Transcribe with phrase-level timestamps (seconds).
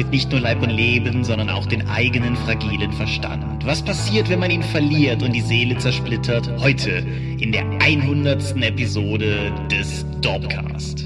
[0.00, 3.66] Riskiert nicht nur Leib und Leben, sondern auch den eigenen fragilen Verstand.
[3.66, 6.50] Was passiert, wenn man ihn verliert und die Seele zersplittert?
[6.58, 7.04] Heute
[7.38, 8.56] in der 100.
[8.62, 11.04] Episode des Dorpcast.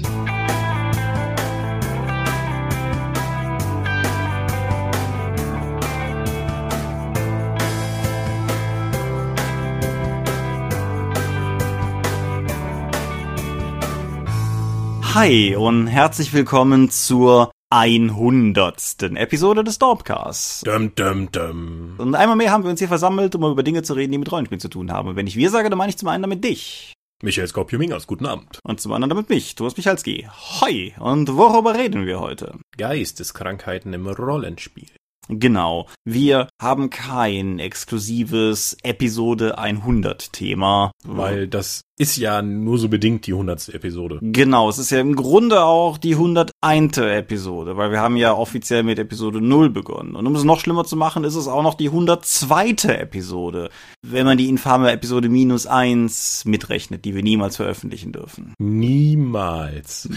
[15.13, 19.03] Hi und herzlich willkommen zur 100.
[19.17, 20.61] Episode des Dorpcasts.
[20.61, 21.95] Dum, dum, dum.
[21.97, 24.31] Und einmal mehr haben wir uns hier versammelt, um über Dinge zu reden, die mit
[24.31, 25.09] Rollenspielen zu tun haben.
[25.09, 26.93] Und wenn ich wir sage, dann meine ich zum einen damit dich.
[27.21, 28.59] Michael Skorpio-Mingers, guten Abend.
[28.63, 30.25] Und zum anderen damit mich, Thomas Michalski.
[30.61, 32.57] Hoi, und worüber reden wir heute?
[32.77, 34.87] Geisteskrankheiten im Rollenspiel.
[35.27, 35.87] Genau.
[36.05, 40.91] Wir haben kein exklusives Episode 100 Thema.
[41.03, 43.69] Weil das ist ja nur so bedingt die 100.
[43.69, 44.19] Episode.
[44.21, 46.97] Genau, es ist ja im Grunde auch die 101.
[46.97, 50.15] Episode, weil wir haben ja offiziell mit Episode 0 begonnen.
[50.15, 52.71] Und um es noch schlimmer zu machen, ist es auch noch die 102.
[52.99, 53.69] Episode,
[54.01, 58.53] wenn man die infame Episode minus 1 mitrechnet, die wir niemals veröffentlichen dürfen.
[58.59, 60.09] Niemals.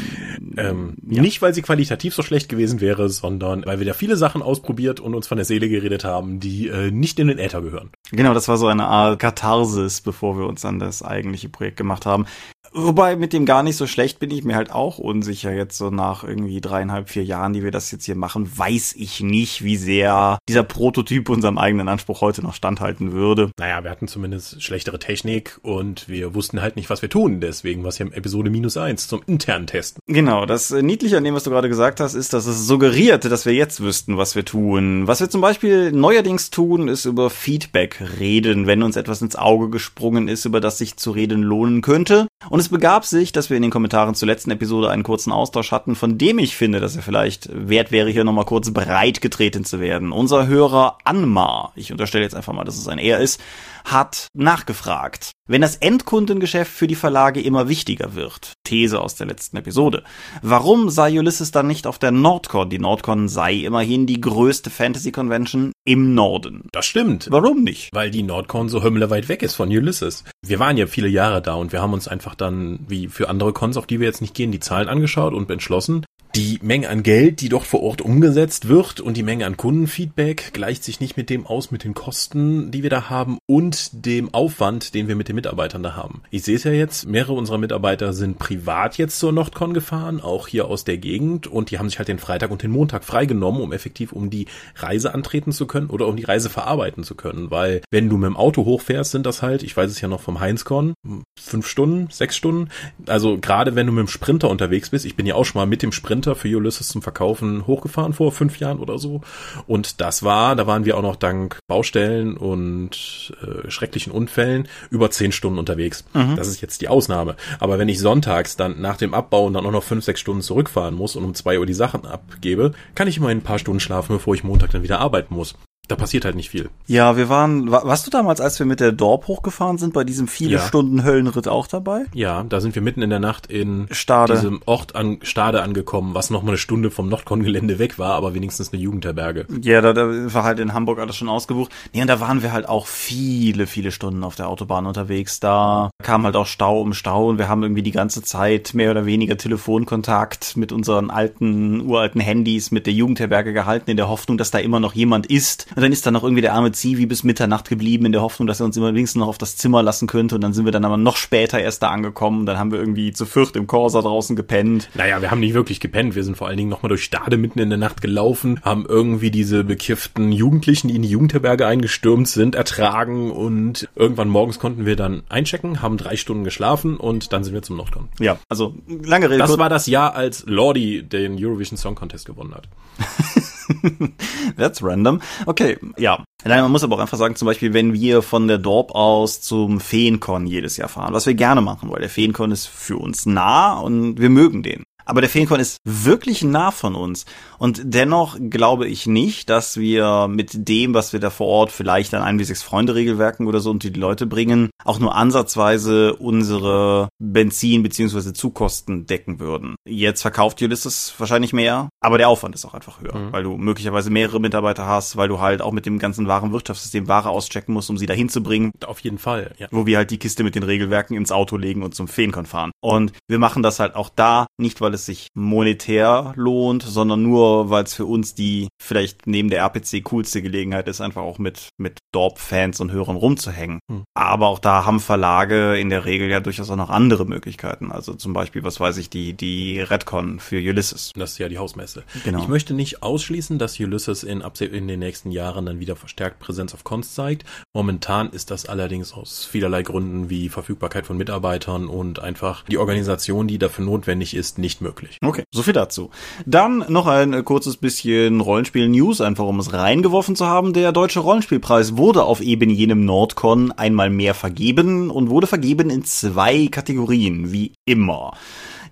[0.56, 1.22] Ähm, ja.
[1.22, 4.98] Nicht, weil sie qualitativ so schlecht gewesen wäre, sondern weil wir da viele Sachen ausprobiert
[4.98, 7.90] und uns von der Seele geredet haben, die äh, nicht in den Äther gehören.
[8.10, 12.06] Genau, das war so eine Art Katharsis, bevor wir uns an das eigentliche Projekt gemacht
[12.06, 12.26] haben.
[12.72, 15.52] Wobei mit dem gar nicht so schlecht bin ich mir halt auch unsicher.
[15.52, 19.20] Jetzt so nach irgendwie dreieinhalb, vier Jahren, die wir das jetzt hier machen, weiß ich
[19.20, 23.50] nicht, wie sehr dieser Prototyp unserem eigenen Anspruch heute noch standhalten würde.
[23.58, 27.40] Naja, wir hatten zumindest schlechtere Technik und wir wussten halt nicht, was wir tun.
[27.40, 30.00] Deswegen war es ja im Episode minus eins zum internen Testen.
[30.06, 33.46] Genau, das Niedliche an dem, was du gerade gesagt hast, ist, dass es suggeriert, dass
[33.46, 35.06] wir jetzt wüssten, was wir tun.
[35.06, 39.70] Was wir zum Beispiel neuerdings tun, ist über Feedback reden, wenn uns etwas ins Auge
[39.70, 42.28] gesprungen ist, über das sich zu reden lohnen könnte.
[42.50, 45.70] Und es begab sich, dass wir in den Kommentaren zur letzten Episode einen kurzen Austausch
[45.70, 49.64] hatten, von dem ich finde, dass er vielleicht wert wäre, hier nochmal kurz breit getreten
[49.64, 50.12] zu werden.
[50.12, 53.40] Unser Hörer Anmar, ich unterstelle jetzt einfach mal, dass es ein Er ist,
[53.84, 55.32] hat nachgefragt.
[55.50, 60.04] Wenn das Endkundengeschäft für die Verlage immer wichtiger wird, These aus der letzten Episode,
[60.42, 62.68] warum sei Ulysses dann nicht auf der Nordcon?
[62.68, 66.68] Die Nordcon sei immerhin die größte Fantasy-Convention im Norden.
[66.70, 67.28] Das stimmt.
[67.30, 67.88] Warum nicht?
[67.94, 70.24] Weil die Nordcon so himmelweit weg ist von Ulysses.
[70.44, 73.54] Wir waren ja viele Jahre da und wir haben uns einfach dann, wie für andere
[73.54, 76.04] Cons, auf die wir jetzt nicht gehen, die Zahlen angeschaut und entschlossen,
[76.34, 80.52] die Menge an Geld, die dort vor Ort umgesetzt wird und die Menge an Kundenfeedback
[80.52, 84.32] gleicht sich nicht mit dem aus, mit den Kosten, die wir da haben und dem
[84.34, 86.22] Aufwand, den wir mit den Mitarbeitern da haben.
[86.30, 90.48] Ich sehe es ja jetzt, mehrere unserer Mitarbeiter sind privat jetzt zur Nordcon gefahren, auch
[90.48, 93.62] hier aus der Gegend und die haben sich halt den Freitag und den Montag freigenommen,
[93.62, 94.46] um effektiv um die
[94.76, 98.26] Reise antreten zu können oder um die Reise verarbeiten zu können, weil wenn du mit
[98.26, 100.94] dem Auto hochfährst, sind das halt, ich weiß es ja noch vom Heinzcon,
[101.40, 102.68] fünf Stunden, sechs Stunden,
[103.06, 105.66] also gerade wenn du mit dem Sprinter unterwegs bist, ich bin ja auch schon mal
[105.66, 109.20] mit dem Sprinter für Ulysses zum Verkaufen hochgefahren vor fünf Jahren oder so.
[109.66, 115.10] Und das war, da waren wir auch noch dank Baustellen und äh, schrecklichen Unfällen über
[115.10, 116.04] zehn Stunden unterwegs.
[116.14, 116.36] Mhm.
[116.36, 117.36] Das ist jetzt die Ausnahme.
[117.60, 120.94] Aber wenn ich sonntags dann nach dem Abbauen dann auch noch fünf, sechs Stunden zurückfahren
[120.94, 124.14] muss und um zwei Uhr die Sachen abgebe, kann ich immer ein paar Stunden schlafen,
[124.14, 125.54] bevor ich Montag dann wieder arbeiten muss.
[125.88, 126.68] Da passiert halt nicht viel.
[126.86, 130.04] Ja, wir waren, wa- warst du damals, als wir mit der Dorp hochgefahren sind, bei
[130.04, 130.60] diesem viele Ja.
[130.60, 132.04] Stunden Höllenritt auch dabei?
[132.12, 134.34] Ja, da sind wir mitten in der Nacht in Stade.
[134.34, 138.34] diesem Ort an Stade angekommen, was noch mal eine Stunde vom Nordkon-Gelände weg war, aber
[138.34, 139.46] wenigstens eine Jugendherberge.
[139.62, 141.72] Ja, da, da war halt in Hamburg alles schon ausgebucht.
[141.94, 145.40] Nee, und da waren wir halt auch viele, viele Stunden auf der Autobahn unterwegs.
[145.40, 148.90] Da kam halt auch Stau um Stau und wir haben irgendwie die ganze Zeit mehr
[148.90, 154.36] oder weniger Telefonkontakt mit unseren alten, uralten Handys mit der Jugendherberge gehalten, in der Hoffnung,
[154.38, 155.66] dass da immer noch jemand ist.
[155.78, 158.48] Und dann ist da noch irgendwie der arme Zivi bis Mitternacht geblieben, in der Hoffnung,
[158.48, 160.34] dass er uns immer wenigstens noch auf das Zimmer lassen könnte.
[160.34, 162.46] Und dann sind wir dann aber noch später erst da angekommen.
[162.46, 164.90] Dann haben wir irgendwie zu viert im Corsa draußen gepennt.
[164.94, 166.16] Naja, wir haben nicht wirklich gepennt.
[166.16, 169.30] Wir sind vor allen Dingen nochmal durch Stade mitten in der Nacht gelaufen, haben irgendwie
[169.30, 174.96] diese bekifften Jugendlichen, die in die Jugendherberge eingestürmt sind, ertragen und irgendwann morgens konnten wir
[174.96, 178.08] dann einchecken, haben drei Stunden geschlafen und dann sind wir zum Nordcon.
[178.18, 178.74] Ja, also
[179.04, 179.38] lange Rede.
[179.38, 182.66] Das war das Jahr, als Lordi den Eurovision Song Contest gewonnen hat.
[184.56, 185.20] That's random.
[185.46, 186.24] Okay, ja.
[186.44, 189.40] Nein, man muss aber auch einfach sagen, zum Beispiel, wenn wir von der Dorp aus
[189.40, 193.26] zum Feencon jedes Jahr fahren, was wir gerne machen, weil der Feencon ist für uns
[193.26, 194.84] nah und wir mögen den.
[195.08, 197.24] Aber der Feencon ist wirklich nah von uns.
[197.58, 202.12] Und dennoch glaube ich nicht, dass wir mit dem, was wir da vor Ort vielleicht
[202.14, 207.08] an ein bis sechs Freunde-Regelwerken oder so unter die Leute bringen, auch nur ansatzweise unsere
[207.18, 208.32] Benzin- bzw.
[208.32, 209.76] Zugkosten decken würden.
[209.86, 213.32] Jetzt verkauft Ulysses wahrscheinlich mehr, aber der Aufwand ist auch einfach höher, Mhm.
[213.32, 217.30] weil du möglicherweise mehrere Mitarbeiter hast, weil du halt auch mit dem ganzen Warenwirtschaftssystem Ware
[217.30, 219.68] auschecken musst, um sie dahin zu bringen Auf jeden Fall, ja.
[219.70, 222.72] wo wir halt die Kiste mit den Regelwerken ins Auto legen und zum Feenkon fahren.
[222.80, 227.22] Und wir machen das halt auch da, nicht weil es es sich monetär lohnt, sondern
[227.22, 231.38] nur, weil es für uns die vielleicht neben der RPC coolste Gelegenheit ist, einfach auch
[231.38, 233.80] mit, mit Dorp-Fans und Hörern rumzuhängen.
[233.90, 234.04] Hm.
[234.14, 237.92] Aber auch da haben Verlage in der Regel ja durchaus auch noch andere Möglichkeiten.
[237.92, 241.12] Also zum Beispiel, was weiß ich, die, die Redcon für Ulysses.
[241.16, 242.04] Das ist ja die Hausmesse.
[242.24, 242.40] Genau.
[242.40, 246.74] Ich möchte nicht ausschließen, dass Ulysses in, in den nächsten Jahren dann wieder verstärkt Präsenz
[246.74, 247.44] auf Cons zeigt.
[247.74, 253.48] Momentan ist das allerdings aus vielerlei Gründen wie Verfügbarkeit von Mitarbeitern und einfach die Organisation,
[253.48, 254.87] die dafür notwendig ist, nicht möglich.
[255.22, 256.10] Okay, so viel dazu.
[256.46, 260.72] Dann noch ein kurzes bisschen Rollenspiel-News, einfach um es reingeworfen zu haben.
[260.72, 266.04] Der Deutsche Rollenspielpreis wurde auf eben jenem Nordcon einmal mehr vergeben und wurde vergeben in
[266.04, 268.32] zwei Kategorien, wie immer.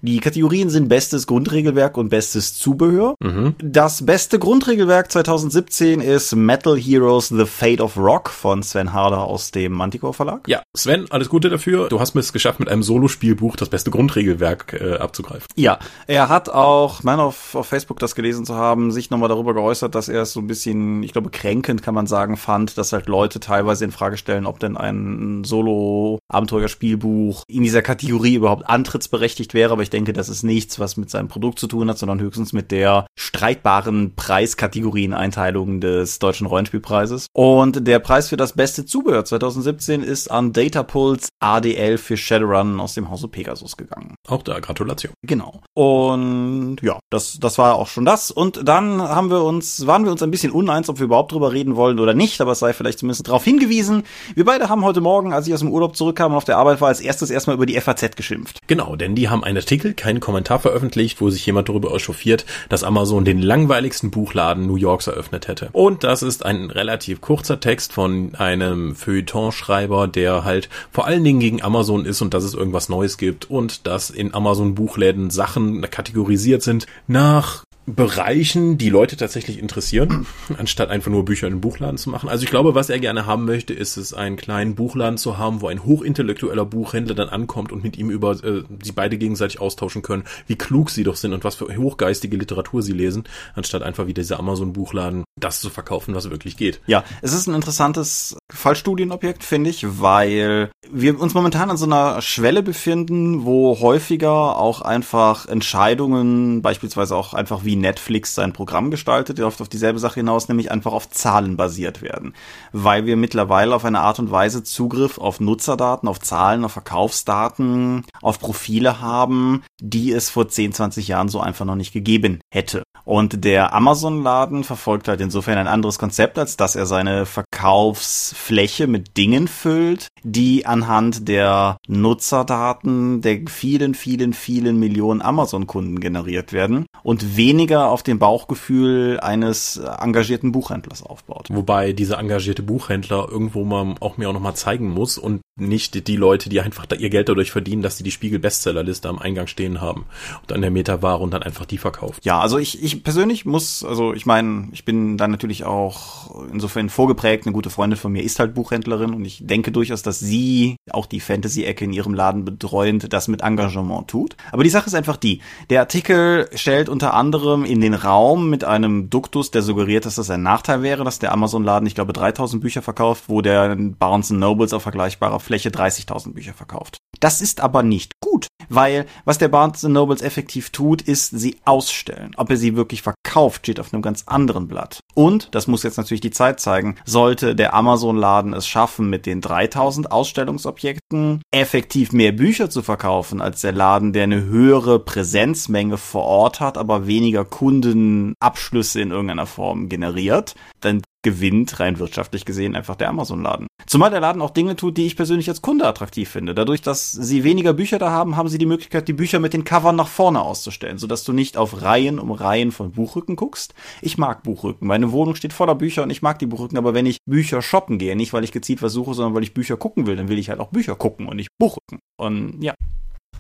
[0.06, 3.17] Die Kategorien sind bestes Grundregelwerk und bestes Zubehör.
[3.20, 3.56] Mhm.
[3.58, 9.50] Das beste Grundregelwerk 2017 ist Metal Heroes The Fate of Rock von Sven Harder aus
[9.50, 10.47] dem Manticore Verlag.
[10.47, 11.88] Ja, Sven, alles Gute dafür.
[11.88, 15.49] Du hast mir es geschafft, mit einem Solospielbuch das beste Grundregelwerk äh, abzugreifen.
[15.56, 19.55] Ja, er hat auch, mein auf, auf Facebook das gelesen zu haben, sich nochmal darüber
[19.55, 22.93] geäußert, dass er es so ein bisschen, ich glaube, kränkend kann man sagen, fand, dass
[22.93, 29.53] halt Leute teilweise in Frage stellen, ob denn ein Solo-Abenteuerspielbuch in dieser Kategorie überhaupt antrittsberechtigt
[29.53, 29.73] wäre.
[29.73, 32.52] Aber ich denke, das ist nichts, was mit seinem Produkt zu tun hat, sondern höchstens
[32.52, 37.28] mit der streitbaren Preiskategorieneinteilung des Deutschen Rollenspielpreises.
[37.32, 42.94] Und der Preis für das beste Zubehör 2017 ist an Datapulse ADL für Shadowrun aus
[42.94, 44.14] dem Hause Pegasus gegangen.
[44.28, 45.14] Auch da Gratulation.
[45.22, 45.60] Genau.
[45.75, 48.31] Und ja, das, das war auch schon das.
[48.31, 51.52] Und dann haben wir uns, waren wir uns ein bisschen uneins, ob wir überhaupt drüber
[51.52, 54.02] reden wollen oder nicht, aber es sei vielleicht zumindest darauf hingewiesen.
[54.34, 56.82] Wir beide haben heute Morgen, als ich aus dem Urlaub zurückkam und auf der Arbeit
[56.82, 58.58] war, als erstes erstmal über die FAZ geschimpft.
[58.66, 62.85] Genau, denn die haben einen Artikel, keinen Kommentar veröffentlicht, wo sich jemand darüber echauffiert, dass
[62.85, 65.69] Amazon den langweiligsten Buchladen New Yorks eröffnet hätte.
[65.73, 71.41] Und das ist ein relativ kurzer Text von einem Feuilleton-Schreiber, der halt vor allen Dingen
[71.41, 75.83] gegen Amazon ist und dass es irgendwas Neues gibt und dass in Amazon Buchläden Sachen
[75.83, 80.27] kategorisiert sind nach Bereichen, die Leute tatsächlich interessieren,
[80.59, 82.29] anstatt einfach nur Bücher in den Buchladen zu machen.
[82.29, 85.61] Also ich glaube, was er gerne haben möchte, ist es, einen kleinen Buchladen zu haben,
[85.61, 90.03] wo ein hochintellektueller Buchhändler dann ankommt und mit ihm über äh, sie beide gegenseitig austauschen
[90.03, 93.25] können, wie klug sie doch sind und was für hochgeistige Literatur sie lesen,
[93.55, 96.81] anstatt einfach wie dieser Amazon-Buchladen das zu verkaufen, was wirklich geht.
[96.87, 102.21] Ja, es ist ein interessantes Fallstudienobjekt, finde ich, weil wir uns momentan an so einer
[102.21, 109.38] Schwelle befinden, wo häufiger auch einfach Entscheidungen, beispielsweise auch einfach wie Netflix sein Programm gestaltet,
[109.38, 112.34] läuft auf dieselbe Sache hinaus, nämlich einfach auf Zahlen basiert werden.
[112.73, 118.05] Weil wir mittlerweile auf eine Art und Weise Zugriff auf Nutzerdaten, auf Zahlen, auf Verkaufsdaten,
[118.23, 122.82] auf Profile haben, die es vor 10, 20 Jahren so einfach noch nicht gegeben hätte.
[123.05, 129.17] Und der Amazon-Laden verfolgt halt insofern ein anderes Konzept, als dass er seine Verkaufsfläche mit
[129.17, 137.37] Dingen füllt, die anhand der Nutzerdaten der vielen, vielen, vielen Millionen Amazon-Kunden generiert werden und
[137.67, 141.49] weniger auf dem Bauchgefühl eines engagierten Buchhändlers aufbaut.
[141.51, 146.06] Wobei dieser engagierte Buchhändler irgendwo mal auch mir auch noch mal zeigen muss und nicht
[146.06, 149.81] die Leute, die einfach ihr Geld dadurch verdienen, dass sie die Spiegel-Bestsellerliste am Eingang stehen
[149.81, 150.05] haben
[150.43, 152.25] und an der Meta-Ware und dann einfach die verkauft.
[152.27, 156.91] Ja, also ich, ich persönlich muss, also ich meine, ich bin dann natürlich auch insofern
[156.91, 160.77] vorgeprägt, eine gute Freundin von mir ist halt Buchhändlerin und ich denke durchaus, dass sie
[160.91, 164.36] auch die Fantasy-Ecke in ihrem Laden betreuend das mit Engagement tut.
[164.53, 168.65] Aber die Sache ist einfach die, der Artikel stellt unter anderem in den Raum mit
[168.65, 172.60] einem Duktus, der suggeriert, dass das ein Nachteil wäre, dass der Amazon-Laden, ich glaube, 3000
[172.60, 176.98] Bücher verkauft, wo der Barnes Nobles auf vergleichbarer Fläche 30.000 Bücher verkauft.
[177.20, 182.32] Das ist aber nicht gut, weil was der Barnes Nobles effektiv tut, ist sie ausstellen.
[182.36, 185.00] Ob er sie wirklich verkauft, steht auf einem ganz anderen Blatt.
[185.15, 189.41] Und, das muss jetzt natürlich die Zeit zeigen, sollte der Amazon-Laden es schaffen, mit den
[189.41, 196.24] 3000 Ausstellungsobjekten effektiv mehr Bücher zu verkaufen als der Laden, der eine höhere Präsenzmenge vor
[196.24, 202.95] Ort hat, aber weniger Kundenabschlüsse in irgendeiner Form generiert, dann gewinnt rein wirtschaftlich gesehen einfach
[202.95, 203.67] der Amazon-Laden.
[203.89, 206.55] Zumal der Laden auch Dinge tut, die ich persönlich als Kunde attraktiv finde.
[206.55, 209.65] Dadurch, dass sie weniger Bücher da haben, haben sie die Möglichkeit, die Bücher mit den
[209.65, 213.75] Covern nach vorne auszustellen, sodass du nicht auf Reihen um Reihen von Buchrücken guckst.
[214.03, 214.87] Ich mag Buchrücken.
[214.87, 217.99] Meine Wohnung steht voller Bücher und ich mag die Buchrücken, aber wenn ich Bücher shoppen
[217.99, 220.39] gehe, nicht weil ich gezielt was suche, sondern weil ich Bücher gucken will, dann will
[220.39, 221.99] ich halt auch Bücher gucken und nicht Buchrücken.
[222.21, 222.75] Und ja.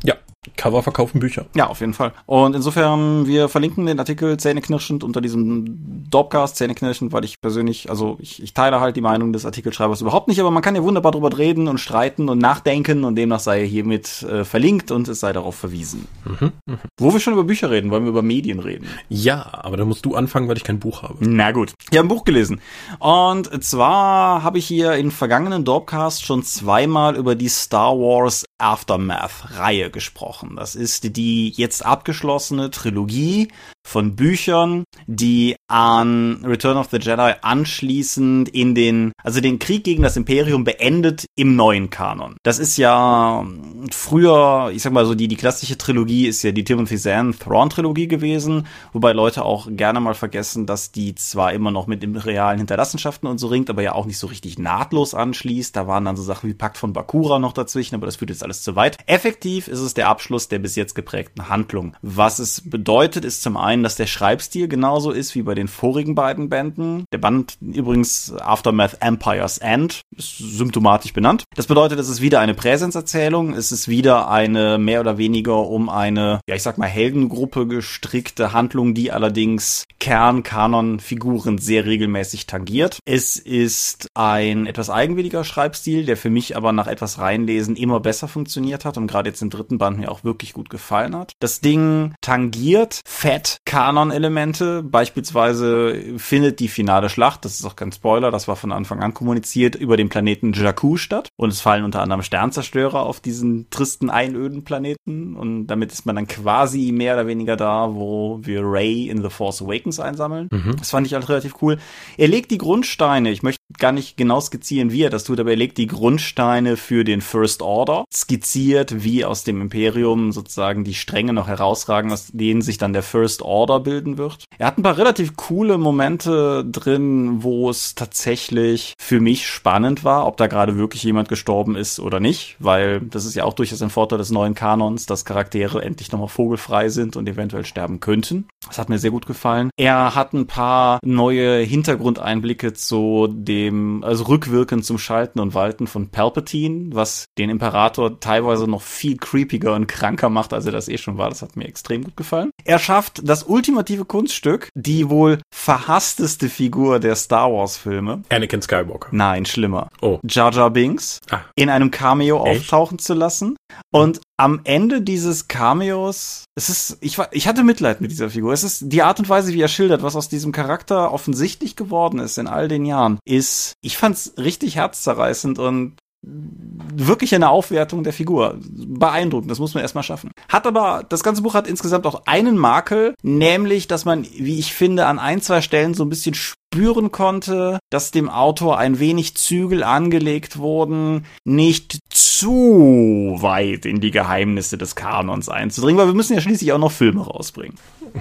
[0.06, 0.14] Ja,
[0.56, 1.46] Cover verkaufen Bücher.
[1.54, 2.12] Ja, auf jeden Fall.
[2.26, 8.16] Und insofern, wir verlinken den Artikel zähneknirschend unter diesem Dopcast zähneknirschend, weil ich persönlich, also
[8.20, 11.12] ich, ich teile halt die Meinung des Artikelschreibers überhaupt nicht, aber man kann ja wunderbar
[11.12, 15.20] drüber reden und streiten und nachdenken und demnach sei er hiermit äh, verlinkt und es
[15.20, 16.06] sei darauf verwiesen.
[16.24, 16.78] Mhm, mh.
[16.98, 18.86] Wo wir schon über Bücher reden, wollen wir über Medien reden.
[19.08, 21.16] Ja, aber da musst du anfangen, weil ich kein Buch habe.
[21.20, 21.72] Na gut.
[21.90, 22.60] Ich habe ein Buch gelesen.
[22.98, 29.90] Und zwar habe ich hier in vergangenen Dorpcast schon zweimal über die Star Wars Aftermath-Reihe
[29.90, 30.56] gesprochen.
[30.56, 33.48] Das ist die jetzt abgeschlossene Trilogie
[33.86, 40.02] von Büchern, die an Return of the Jedi anschließend in den, also den Krieg gegen
[40.02, 42.36] das Imperium beendet im neuen Kanon.
[42.42, 43.46] Das ist ja
[43.90, 47.70] früher, ich sag mal so, die, die klassische Trilogie ist ja die Timothy Zahn Thrawn
[47.70, 52.58] Trilogie gewesen, wobei Leute auch gerne mal vergessen, dass die zwar immer noch mit imperialen
[52.58, 55.76] Hinterlassenschaften und so ringt, aber ja auch nicht so richtig nahtlos anschließt.
[55.76, 58.42] Da waren dann so Sachen wie Pakt von Bakura noch dazwischen, aber das führt jetzt
[58.42, 58.98] alles zu weit.
[59.06, 61.96] Effektiv ist es der Abschluss der bis jetzt geprägten Handlung.
[62.02, 66.14] Was es bedeutet, ist zum einen, dass der Schreibstil genauso ist wie bei den vorigen
[66.14, 67.04] beiden Bänden.
[67.12, 71.44] Der Band übrigens Aftermath Empire's End ist symptomatisch benannt.
[71.54, 75.88] Das bedeutet, es ist wieder eine Präsenzerzählung, es ist wieder eine mehr oder weniger um
[75.88, 82.98] eine, ja ich sag mal, Heldengruppe gestrickte Handlung, die allerdings Kern-Kanon-Figuren sehr regelmäßig tangiert.
[83.04, 88.28] Es ist ein etwas eigenwilliger Schreibstil, der für mich aber nach etwas reinlesen immer besser
[88.28, 91.32] funktioniert hat und gerade jetzt im dritten Band mir auch wirklich gut gefallen hat.
[91.40, 98.30] Das Ding tangiert fett Kanon-Elemente, beispielsweise findet die finale Schlacht, das ist auch kein Spoiler,
[98.30, 102.00] das war von Anfang an kommuniziert, über den Planeten Jakku statt und es fallen unter
[102.00, 107.26] anderem Sternzerstörer auf diesen tristen, einöden Planeten und damit ist man dann quasi mehr oder
[107.26, 110.48] weniger da, wo wir Ray in The Force Awakens einsammeln.
[110.52, 110.76] Mhm.
[110.78, 111.76] Das fand ich halt relativ cool.
[112.16, 115.50] Er legt die Grundsteine, ich möchte gar nicht genau skizzieren, wie er das tut, aber
[115.50, 120.94] er legt die Grundsteine für den First Order, skizziert, wie aus dem Imperium sozusagen die
[120.94, 124.44] Stränge noch herausragen, aus denen sich dann der First Order bilden wird.
[124.58, 130.26] Er hat ein paar relativ coole Momente drin, wo es tatsächlich für mich spannend war,
[130.26, 133.82] ob da gerade wirklich jemand gestorben ist oder nicht, weil das ist ja auch durchaus
[133.82, 138.46] ein Vorteil des neuen Kanons, dass Charaktere endlich nochmal vogelfrei sind und eventuell sterben könnten.
[138.66, 139.70] Das hat mir sehr gut gefallen.
[139.76, 146.08] Er hat ein paar neue Hintergrundeinblicke zu dem, also rückwirkend zum Schalten und Walten von
[146.08, 150.98] Palpatine, was den Imperator teilweise noch viel creepiger und kranker macht, als er das eh
[150.98, 151.28] schon war.
[151.28, 152.50] Das hat mir extrem gut gefallen.
[152.64, 158.22] Er schafft das ultimative Kunststück, die wohl verhassteste Figur der Star Wars Filme.
[158.30, 159.08] Anakin Skywalker.
[159.12, 159.88] Nein, schlimmer.
[160.00, 160.18] Oh.
[160.28, 161.40] Jar Jar Binks Ah.
[161.54, 162.60] in einem Cameo Echt?
[162.62, 163.56] auftauchen zu lassen.
[163.92, 168.52] Und am Ende dieses Cameos, es ist, ich war, ich hatte Mitleid mit dieser Figur.
[168.52, 172.18] Es ist die Art und Weise, wie er schildert, was aus diesem Charakter offensichtlich geworden
[172.20, 178.12] ist in all den Jahren, ist, ich fand's richtig herzzerreißend und wirklich eine Aufwertung der
[178.12, 178.58] Figur.
[178.60, 180.30] Beeindruckend, das muss man erstmal schaffen.
[180.48, 184.74] Hat aber, das ganze Buch hat insgesamt auch einen Makel, nämlich, dass man, wie ich
[184.74, 189.36] finde, an ein, zwei Stellen so ein bisschen spüren konnte, dass dem Autor ein wenig
[189.36, 196.34] Zügel angelegt wurden, nicht zu weit in die Geheimnisse des Kanons einzudringen, weil wir müssen
[196.34, 197.76] ja schließlich auch noch Filme rausbringen.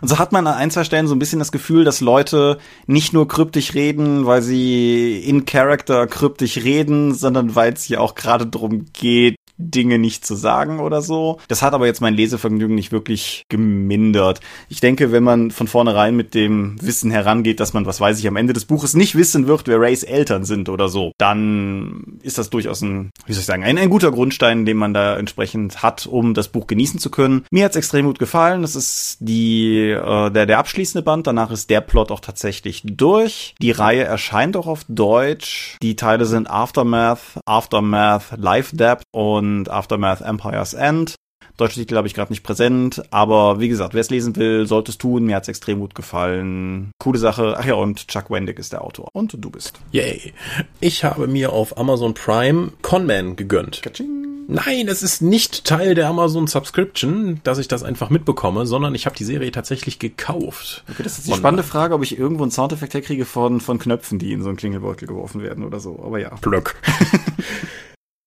[0.00, 2.58] Und so hat man an ein, zwei Stellen so ein bisschen das Gefühl, dass Leute
[2.86, 8.14] nicht nur kryptisch reden, weil sie in Character kryptisch reden, sondern weil es ja auch
[8.14, 11.38] gerade darum geht, Dinge nicht zu sagen oder so.
[11.48, 14.40] Das hat aber jetzt mein Lesevergnügen nicht wirklich gemindert.
[14.68, 18.26] Ich denke, wenn man von vornherein mit dem Wissen herangeht, dass man, was weiß ich,
[18.26, 22.38] am Ende des Buches nicht wissen wird, wer Rays Eltern sind oder so, dann ist
[22.38, 25.82] das durchaus ein, wie soll ich sagen, ein, ein guter Grundstein, den man da entsprechend
[25.82, 27.44] hat, um das Buch genießen zu können.
[27.50, 28.62] Mir hat's extrem gut gefallen.
[28.62, 31.26] Das ist die, äh, der, der abschließende Band.
[31.26, 33.54] Danach ist der Plot auch tatsächlich durch.
[33.60, 35.76] Die Reihe erscheint auch auf Deutsch.
[35.82, 41.14] Die Teile sind Aftermath, Aftermath Life Debt und Aftermath Empire's End.
[41.56, 44.92] Deutsche Titel habe ich gerade nicht präsent, aber wie gesagt, wer es lesen will, sollte
[44.92, 45.24] es tun.
[45.24, 46.90] Mir hat's extrem gut gefallen.
[46.98, 47.56] Coole Sache.
[47.58, 49.08] Ach ja, und Chuck Wendig ist der Autor.
[49.12, 49.78] Und du bist.
[49.92, 50.32] Yay.
[50.80, 53.82] Ich habe mir auf Amazon Prime Conman gegönnt.
[53.82, 54.20] Katsching.
[54.48, 59.06] Nein, es ist nicht Teil der Amazon Subscription, dass ich das einfach mitbekomme, sondern ich
[59.06, 60.82] habe die Serie tatsächlich gekauft.
[60.90, 64.18] Okay, das ist die spannende Frage, ob ich irgendwo einen Soundeffekt herkriege von, von Knöpfen,
[64.18, 66.02] die in so einen Klingelbeutel geworfen werden oder so.
[66.04, 66.34] Aber ja.
[66.40, 66.74] Blöck.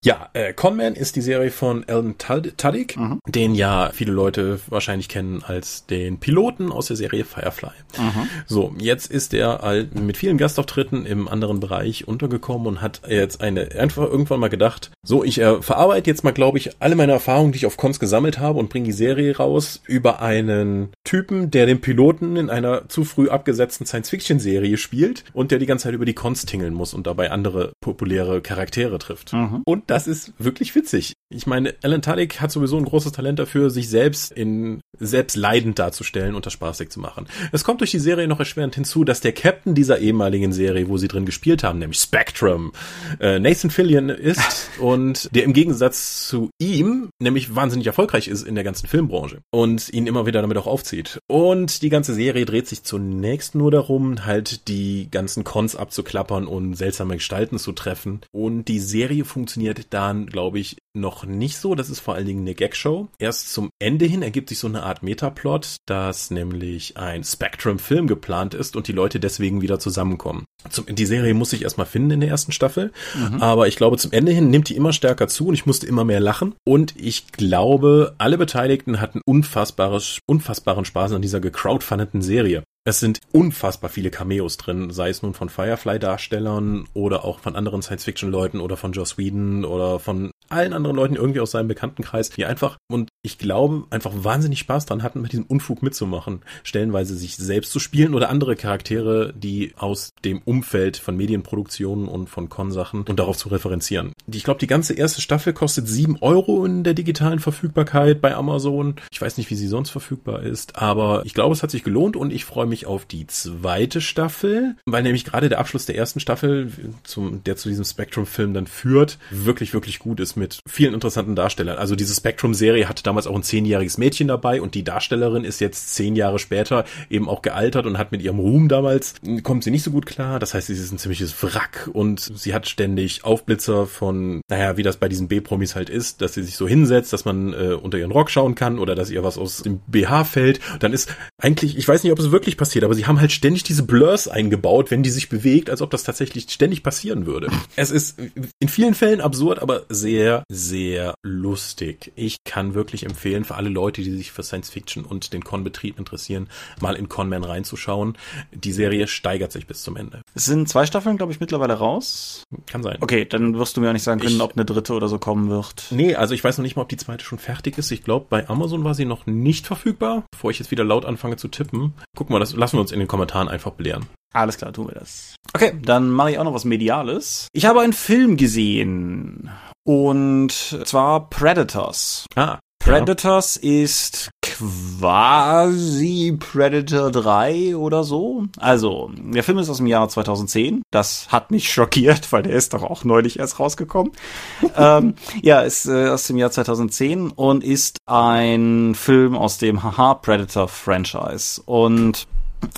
[0.04, 3.20] Ja, äh, Conman ist die Serie von Alan Tud- Tudyk, Mhm.
[3.26, 7.70] den ja viele Leute wahrscheinlich kennen als den Piloten aus der Serie Firefly.
[7.96, 8.28] Mhm.
[8.46, 13.40] So, jetzt ist er halt mit vielen Gastauftritten im anderen Bereich untergekommen und hat jetzt
[13.40, 17.12] eine einfach irgendwann mal gedacht, so, ich äh, verarbeite jetzt mal, glaube ich, alle meine
[17.12, 21.50] Erfahrungen, die ich auf Cons gesammelt habe und bringe die Serie raus über einen Typen,
[21.50, 25.94] der den Piloten in einer zu früh abgesetzten Science-Fiction-Serie spielt und der die ganze Zeit
[25.94, 29.32] über die Cons tingeln muss und dabei andere populäre Charaktere trifft.
[29.32, 29.62] Mhm.
[29.64, 31.12] Und das ist wirklich witzig.
[31.34, 35.78] Ich meine, Alan Tudyk hat sowieso ein großes Talent dafür, sich selbst in selbst leidend
[35.78, 37.26] darzustellen und das spaßig zu machen.
[37.52, 40.98] Es kommt durch die Serie noch erschwerend hinzu, dass der Captain dieser ehemaligen Serie, wo
[40.98, 42.72] sie drin gespielt haben, nämlich Spectrum,
[43.18, 48.54] äh, Nathan Fillion ist und der im Gegensatz zu ihm nämlich wahnsinnig erfolgreich ist in
[48.54, 51.18] der ganzen Filmbranche und ihn immer wieder damit auch aufzieht.
[51.26, 56.74] Und die ganze Serie dreht sich zunächst nur darum, halt die ganzen Cons abzuklappern und
[56.74, 58.20] seltsame Gestalten zu treffen.
[58.32, 61.74] Und die Serie funktioniert dann, glaube ich, noch nicht so.
[61.74, 63.08] Das ist vor allen Dingen eine Gagshow.
[63.18, 68.54] Erst zum Ende hin ergibt sich so eine Art Metaplot, dass nämlich ein Spectrum-Film geplant
[68.54, 70.44] ist und die Leute deswegen wieder zusammenkommen.
[70.70, 73.42] Zum, die Serie muss ich erstmal finden in der ersten Staffel, mhm.
[73.42, 76.04] aber ich glaube, zum Ende hin nimmt die immer stärker zu und ich musste immer
[76.04, 76.54] mehr lachen.
[76.64, 82.62] Und ich glaube, alle Beteiligten hatten unfassbares, unfassbaren Spaß an dieser gecrowdfundeten Serie.
[82.86, 87.80] Es sind unfassbar viele Cameos drin, sei es nun von Firefly-Darstellern oder auch von anderen
[87.80, 92.44] Science-Fiction-Leuten oder von Joss Whedon oder von allen anderen Leuten irgendwie aus seinem Bekanntenkreis, die
[92.44, 96.42] einfach, und ich glaube, einfach wahnsinnig Spaß dran hatten, mit diesem Unfug mitzumachen.
[96.62, 102.28] Stellenweise sich selbst zu spielen oder andere Charaktere, die aus dem Umfeld von Medienproduktionen und
[102.28, 104.12] von Con-Sachen und darauf zu referenzieren.
[104.30, 108.96] Ich glaube, die ganze erste Staffel kostet sieben Euro in der digitalen Verfügbarkeit bei Amazon.
[109.10, 112.16] Ich weiß nicht, wie sie sonst verfügbar ist, aber ich glaube, es hat sich gelohnt
[112.16, 115.96] und ich freue mich mich auf die zweite Staffel, weil nämlich gerade der Abschluss der
[115.96, 116.72] ersten Staffel,
[117.04, 121.78] zum, der zu diesem Spectrum-Film dann führt, wirklich, wirklich gut ist mit vielen interessanten Darstellern.
[121.78, 125.94] Also diese Spectrum-Serie hatte damals auch ein zehnjähriges Mädchen dabei und die Darstellerin ist jetzt
[125.94, 129.14] zehn Jahre später eben auch gealtert und hat mit ihrem Ruhm damals,
[129.44, 130.40] kommt sie nicht so gut klar.
[130.40, 134.82] Das heißt, sie ist ein ziemliches Wrack und sie hat ständig Aufblitzer von, naja, wie
[134.82, 137.98] das bei diesen B-Promis halt ist, dass sie sich so hinsetzt, dass man äh, unter
[137.98, 140.58] ihren Rock schauen kann oder dass ihr was aus dem BH fällt.
[140.80, 143.62] Dann ist eigentlich, ich weiß nicht, ob es wirklich passiert, aber sie haben halt ständig
[143.62, 147.48] diese Blurs eingebaut, wenn die sich bewegt, als ob das tatsächlich ständig passieren würde.
[147.76, 148.18] Es ist
[148.60, 152.12] in vielen Fällen absurd, aber sehr, sehr lustig.
[152.14, 155.98] Ich kann wirklich empfehlen für alle Leute, die sich für Science Fiction und den Con-Betrieb
[155.98, 156.48] interessieren,
[156.80, 158.16] mal in Conman reinzuschauen.
[158.52, 160.22] Die Serie steigert sich bis zum Ende.
[160.34, 162.44] Es sind zwei Staffeln, glaube ich, mittlerweile raus.
[162.66, 162.98] Kann sein.
[163.00, 165.18] Okay, dann wirst du mir auch nicht sagen können, ich, ob eine dritte oder so
[165.18, 165.86] kommen wird.
[165.90, 167.90] Nee, also ich weiß noch nicht mal, ob die zweite schon fertig ist.
[167.90, 171.36] Ich glaube, bei Amazon war sie noch nicht verfügbar, bevor ich jetzt wieder laut anfange
[171.36, 171.94] zu tippen.
[172.16, 174.06] Guck mal, das lassen wir uns in den Kommentaren einfach belehren.
[174.32, 175.36] Alles klar, tun wir das.
[175.52, 177.46] Okay, dann mache ich auch noch was Mediales.
[177.52, 179.50] Ich habe einen Film gesehen.
[179.84, 182.26] Und zwar Predators.
[182.34, 182.58] Ah.
[182.84, 183.82] Predators ja.
[183.82, 188.44] ist quasi Predator 3 oder so.
[188.58, 190.82] Also, der Film ist aus dem Jahr 2010.
[190.90, 194.12] Das hat mich schockiert, weil der ist doch auch neulich erst rausgekommen.
[194.76, 200.14] ähm, ja, ist äh, aus dem Jahr 2010 und ist ein Film aus dem Haha
[200.14, 201.62] Predator Franchise.
[201.64, 202.26] Und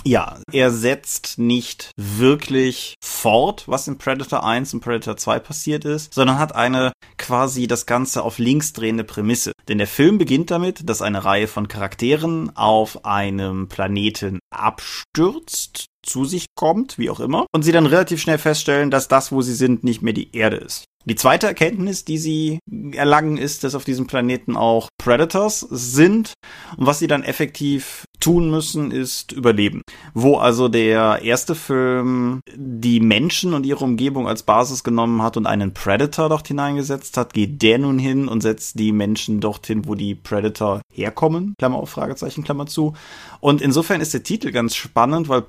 [0.03, 6.13] ja, er setzt nicht wirklich fort, was in Predator 1 und Predator 2 passiert ist,
[6.13, 9.51] sondern hat eine quasi das Ganze auf links drehende Prämisse.
[9.67, 16.25] Denn der Film beginnt damit, dass eine Reihe von Charakteren auf einem Planeten abstürzt, zu
[16.25, 19.53] sich kommt, wie auch immer, und sie dann relativ schnell feststellen, dass das, wo sie
[19.53, 20.85] sind, nicht mehr die Erde ist.
[21.07, 22.59] Die zweite Erkenntnis, die sie
[22.91, 26.33] erlangen, ist, dass auf diesem Planeten auch Predators sind.
[26.75, 29.83] Und was sie dann effektiv tun müssen, ist überleben.
[30.13, 35.45] Wo also der erste Film die Menschen und ihre Umgebung als Basis genommen hat und
[35.45, 39.95] einen Predator dort hineingesetzt hat, geht der nun hin und setzt die Menschen dorthin, wo
[39.95, 41.53] die Predator herkommen.
[41.57, 42.95] Klammer auf, Fragezeichen, Klammer zu.
[43.39, 45.41] Und insofern ist der Titel ganz spannend, weil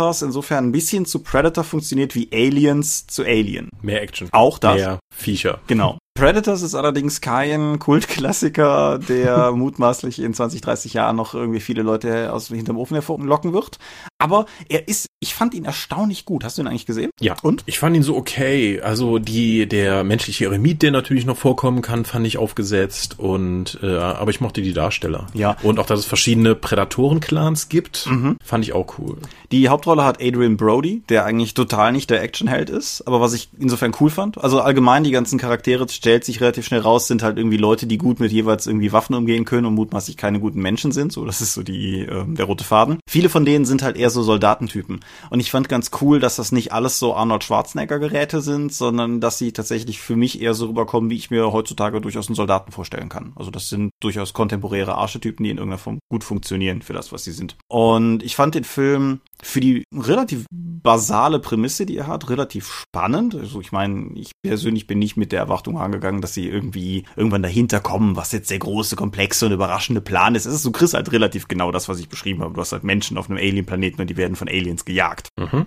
[0.00, 3.68] Predators insofern ein bisschen zu Predator funktioniert wie Aliens zu Alien.
[3.82, 4.28] Mehr Action.
[4.32, 4.76] Auch das.
[4.76, 5.60] Mehr Viecher.
[5.66, 5.98] Genau.
[6.14, 12.32] Predators ist allerdings kein Kultklassiker, der mutmaßlich in 20, 30 Jahren noch irgendwie viele Leute
[12.32, 13.78] aus hinterm Ofen hervorlocken wird.
[14.18, 16.44] Aber er ist, ich fand ihn erstaunlich gut.
[16.44, 17.10] Hast du ihn eigentlich gesehen?
[17.20, 17.36] Ja.
[17.42, 17.62] Und?
[17.64, 18.80] Ich fand ihn so okay.
[18.82, 23.18] Also die, der menschliche Eremit, der natürlich noch vorkommen kann, fand ich aufgesetzt.
[23.18, 25.26] Und, äh, aber ich mochte die Darsteller.
[25.32, 25.56] Ja.
[25.62, 28.36] Und auch, dass es verschiedene Prädatoren-Clans gibt, mhm.
[28.44, 29.16] fand ich auch cool.
[29.52, 33.48] Die Hauptrolle hat Adrian Brody, der eigentlich total nicht der Actionheld ist, aber was ich
[33.58, 34.36] insofern cool fand.
[34.38, 37.96] Also allgemein die ganzen Charaktere stellt sich relativ schnell raus, sind halt irgendwie Leute, die
[37.96, 41.12] gut mit jeweils irgendwie Waffen umgehen können und mutmaßlich keine guten Menschen sind.
[41.12, 42.98] So, das ist so die, äh, der rote Faden.
[43.08, 44.98] Viele von denen sind halt eher so Soldatentypen.
[45.30, 49.38] Und ich fand ganz cool, dass das nicht alles so Arnold Schwarzenegger-Geräte sind, sondern dass
[49.38, 53.08] sie tatsächlich für mich eher so rüberkommen, wie ich mir heutzutage durchaus einen Soldaten vorstellen
[53.08, 53.32] kann.
[53.36, 57.22] Also das sind durchaus kontemporäre Archetypen, die in irgendeiner Form gut funktionieren für das, was
[57.22, 57.56] sie sind.
[57.68, 63.34] Und ich fand den Film für die relativ basale Prämisse, die er hat, relativ spannend.
[63.34, 67.42] Also ich meine, ich persönlich bin nicht mit der Erwartung angegangen, dass sie irgendwie irgendwann
[67.42, 70.46] dahinter kommen, was jetzt der große, komplexe und überraschende Plan ist.
[70.46, 72.54] Es ist, du kriegst halt relativ genau das, was ich beschrieben habe.
[72.54, 75.28] Du hast halt Menschen auf einem Alien-Planeten und die werden von Aliens gejagt.
[75.38, 75.66] Mhm.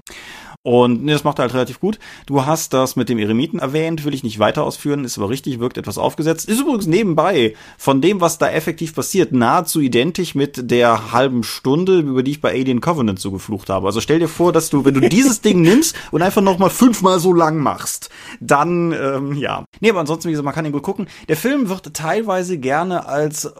[0.64, 2.00] Und nee, das macht er halt relativ gut.
[2.26, 5.60] Du hast das mit dem Eremiten erwähnt, will ich nicht weiter ausführen, ist aber richtig,
[5.60, 6.48] wirkt etwas aufgesetzt.
[6.48, 12.00] Ist übrigens nebenbei von dem, was da effektiv passiert, nahezu identisch mit der halben Stunde,
[12.00, 13.88] über die ich bei Alien Covenant so geflucht habe.
[13.88, 17.20] Also stell dir vor, dass du, wenn du dieses Ding nimmst und einfach nochmal fünfmal
[17.20, 19.66] so lang machst, dann, ähm, ja.
[19.82, 21.08] Nee, aber ansonsten, wie gesagt, man kann ihn gut gucken.
[21.28, 23.54] Der Film wird teilweise gerne als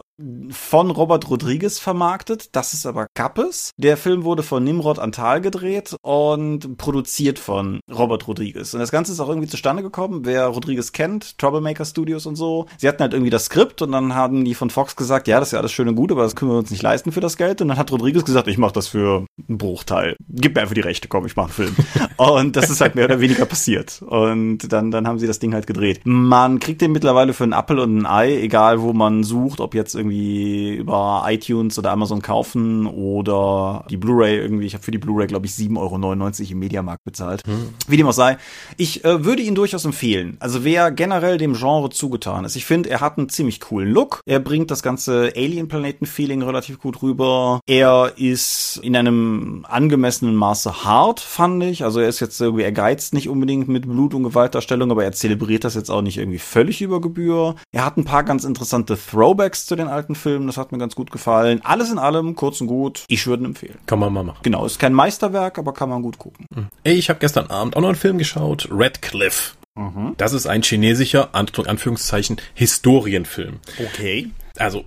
[0.50, 2.54] von Robert Rodriguez vermarktet.
[2.54, 3.70] Das ist aber Kappes.
[3.76, 8.74] Der Film wurde von Nimrod Antal gedreht und produziert von Robert Rodriguez.
[8.74, 10.20] Und das Ganze ist auch irgendwie zustande gekommen.
[10.24, 12.66] Wer Rodriguez kennt, Troublemaker Studios und so.
[12.78, 15.48] Sie hatten halt irgendwie das Skript und dann haben die von Fox gesagt, ja, das
[15.48, 17.36] ist ja alles schön und gut, aber das können wir uns nicht leisten für das
[17.36, 17.60] Geld.
[17.60, 20.16] Und dann hat Rodriguez gesagt, ich mache das für einen Bruchteil.
[20.28, 21.76] Gib mir einfach die Rechte, komm, ich mache einen Film.
[22.16, 24.00] und das ist halt mehr oder weniger passiert.
[24.02, 26.00] Und dann, dann haben sie das Ding halt gedreht.
[26.04, 29.74] Man kriegt den mittlerweile für einen Apple und ein Ei, egal wo man sucht, ob
[29.74, 34.66] jetzt irgendwie über iTunes oder Amazon kaufen oder die Blu-ray irgendwie.
[34.66, 37.42] Ich habe für die Blu-ray, glaube ich, 7,99 Euro im Mediamarkt bezahlt.
[37.46, 37.70] Hm.
[37.88, 38.36] Wie dem auch sei.
[38.76, 40.36] Ich äh, würde ihn durchaus empfehlen.
[40.40, 42.56] Also wer generell dem Genre zugetan ist.
[42.56, 44.20] Ich finde, er hat einen ziemlich coolen Look.
[44.26, 47.60] Er bringt das ganze Alien-Planeten-Feeling relativ gut rüber.
[47.66, 51.84] Er ist in einem angemessenen Maße hart, fand ich.
[51.84, 55.12] Also er ist jetzt irgendwie, er geizt nicht unbedingt mit Blut- und Gewaltdarstellung, aber er
[55.12, 57.54] zelebriert das jetzt auch nicht irgendwie völlig über Gebühr.
[57.72, 60.46] Er hat ein paar ganz interessante Throwbacks zu den alten Filmen.
[60.46, 61.60] Das hat mir ganz gut gefallen.
[61.64, 63.78] Alles in allem, kurz und gut, ich würde ihn empfehlen.
[63.86, 64.40] Kann man mal machen.
[64.42, 66.46] Genau, ist kein Meisterwerk, aber kann man gut gucken.
[66.82, 69.56] Ey, ich habe gestern Abend auch noch einen Film geschaut, Red Cliff.
[69.76, 70.14] Mhm.
[70.16, 73.60] Das ist ein chinesischer, Anführungszeichen, Historienfilm.
[73.78, 74.30] Okay.
[74.56, 74.84] Also,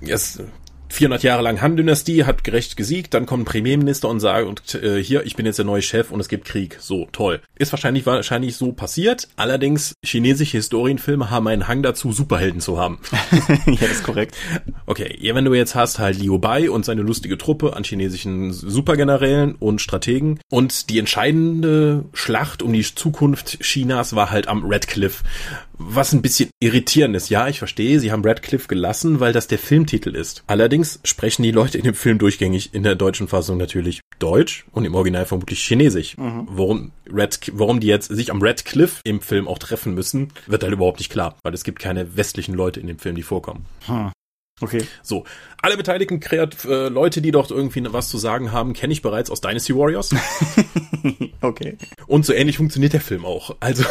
[0.00, 0.42] es
[0.88, 5.02] 400 Jahre lang Han-Dynastie, hat gerecht gesiegt, dann kommt ein Premierminister und sagt, und, äh,
[5.02, 6.78] hier, ich bin jetzt der neue Chef und es gibt Krieg.
[6.80, 7.40] So, toll.
[7.56, 9.28] Ist wahrscheinlich, wahrscheinlich so passiert.
[9.36, 13.00] Allerdings, chinesische Historienfilme haben einen Hang dazu, Superhelden zu haben.
[13.66, 14.36] ja, das ist korrekt.
[14.86, 18.52] Okay, ja, wenn du jetzt hast halt Liu Bai und seine lustige Truppe an chinesischen
[18.52, 24.86] Supergenerälen und Strategen und die entscheidende Schlacht um die Zukunft Chinas war halt am Red
[24.86, 25.22] Cliff.
[25.76, 27.30] Was ein bisschen irritierend ist.
[27.30, 30.44] Ja, ich verstehe, sie haben Radcliffe gelassen, weil das der Filmtitel ist.
[30.46, 34.84] Allerdings sprechen die Leute in dem Film durchgängig in der deutschen Fassung natürlich Deutsch und
[34.84, 36.16] im Original vermutlich Chinesisch.
[36.16, 36.46] Mhm.
[36.50, 40.72] Warum, Red, warum die jetzt sich am Radcliffe im Film auch treffen müssen, wird halt
[40.72, 43.66] überhaupt nicht klar, weil es gibt keine westlichen Leute in dem Film, die vorkommen.
[43.86, 44.12] Hm.
[44.64, 44.86] Okay.
[45.02, 45.24] So,
[45.60, 49.30] alle beteiligten Kreat äh, Leute, die dort irgendwie was zu sagen haben, kenne ich bereits
[49.30, 50.10] aus Dynasty Warriors.
[51.42, 51.76] okay.
[52.06, 53.56] Und so ähnlich funktioniert der Film auch.
[53.60, 53.84] Also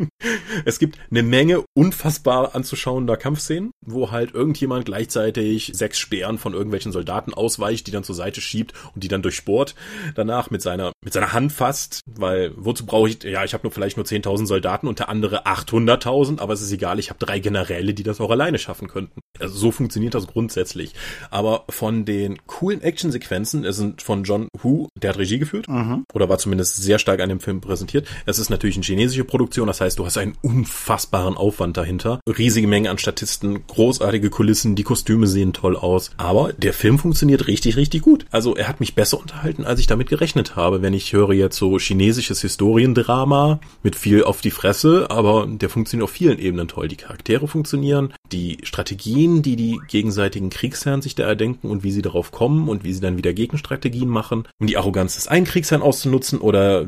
[0.64, 6.92] es gibt eine Menge unfassbar anzuschauender Kampfszenen, wo halt irgendjemand gleichzeitig sechs Speeren von irgendwelchen
[6.92, 9.74] Soldaten ausweicht, die dann zur Seite schiebt und die dann durchbohrt.
[10.14, 13.22] Danach mit seiner mit seiner Hand fasst, weil wozu brauche ich?
[13.22, 16.72] Ja, ich habe nur vielleicht nur 10.000 Soldaten und der andere 800.000, aber es ist
[16.72, 16.98] egal.
[16.98, 19.20] Ich habe drei Generäle, die das auch alleine schaffen könnten.
[19.38, 20.94] Also so funktioniert funktioniert das grundsätzlich.
[21.30, 26.04] Aber von den coolen Actionsequenzen, es sind von John Hu, der hat Regie geführt, mhm.
[26.12, 28.06] oder war zumindest sehr stark an dem Film präsentiert.
[28.26, 32.20] Es ist natürlich eine chinesische Produktion, das heißt, du hast einen unfassbaren Aufwand dahinter.
[32.26, 36.10] Riesige Menge an Statisten, großartige Kulissen, die Kostüme sehen toll aus.
[36.16, 38.26] Aber der Film funktioniert richtig, richtig gut.
[38.30, 40.82] Also er hat mich besser unterhalten, als ich damit gerechnet habe.
[40.82, 46.04] Wenn ich höre jetzt so chinesisches Historiendrama mit viel auf die Fresse, aber der funktioniert
[46.04, 46.88] auf vielen Ebenen toll.
[46.88, 52.02] Die Charaktere funktionieren, die Strategien, die die gegenseitigen Kriegsherren sich da erdenken und wie sie
[52.02, 55.82] darauf kommen und wie sie dann wieder Gegenstrategien machen, um die Arroganz des einen Kriegsherrn
[55.82, 56.86] auszunutzen oder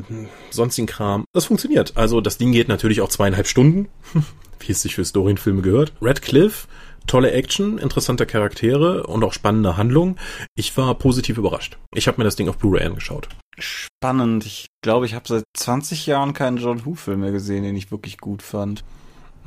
[0.49, 1.25] sonstigen Kram.
[1.33, 1.93] Das funktioniert.
[1.95, 3.87] Also das Ding geht natürlich auch zweieinhalb Stunden,
[4.59, 5.93] wie es sich für Historienfilme gehört.
[6.01, 6.21] Red
[7.07, 10.17] tolle Action, interessante Charaktere und auch spannende Handlung.
[10.55, 11.77] Ich war positiv überrascht.
[11.95, 13.29] Ich habe mir das Ding auf Blu-ray angeschaut.
[13.57, 14.45] Spannend.
[14.45, 18.17] Ich glaube, ich habe seit 20 Jahren keinen John Who-Film mehr gesehen, den ich wirklich
[18.17, 18.83] gut fand.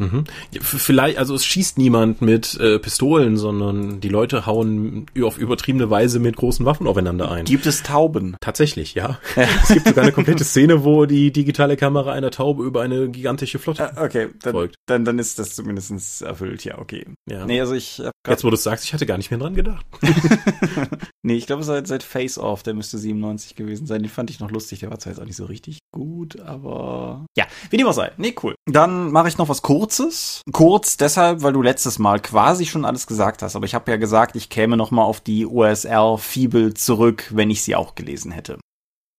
[0.00, 0.24] Mhm.
[0.60, 6.18] Vielleicht, also es schießt niemand mit äh, Pistolen, sondern die Leute hauen auf übertriebene Weise
[6.18, 7.44] mit großen Waffen aufeinander ein.
[7.44, 8.36] Gibt es Tauben?
[8.40, 9.18] Tatsächlich, ja.
[9.62, 13.58] Es gibt sogar eine komplette Szene, wo die digitale Kamera einer Taube über eine gigantische
[13.58, 14.76] Flotte ah, okay, dann, folgt.
[14.86, 17.06] Dann, dann ist das zumindest erfüllt, ja, okay.
[17.28, 17.44] Ja.
[17.46, 19.86] Nee, also ich Jetzt, wo du es sagst, ich hatte gar nicht mehr dran gedacht.
[21.22, 24.02] nee, ich glaube, seit, seit Face Off, der müsste 97 gewesen sein.
[24.02, 24.80] Den fand ich noch lustig.
[24.80, 28.12] Der war zwar jetzt auch nicht so richtig gut, aber ja, wie dem auch sei.
[28.18, 28.54] Nee, cool.
[28.66, 30.42] Dann mache ich noch was Kurzes.
[30.52, 33.56] Kurz deshalb, weil du letztes Mal quasi schon alles gesagt hast.
[33.56, 37.62] Aber ich habe ja gesagt, ich käme noch mal auf die USL-Fibel zurück, wenn ich
[37.62, 38.60] sie auch gelesen hätte.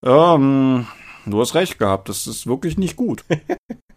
[0.06, 0.88] Ähm,
[1.26, 2.08] du hast recht gehabt.
[2.08, 3.26] Das ist wirklich nicht gut.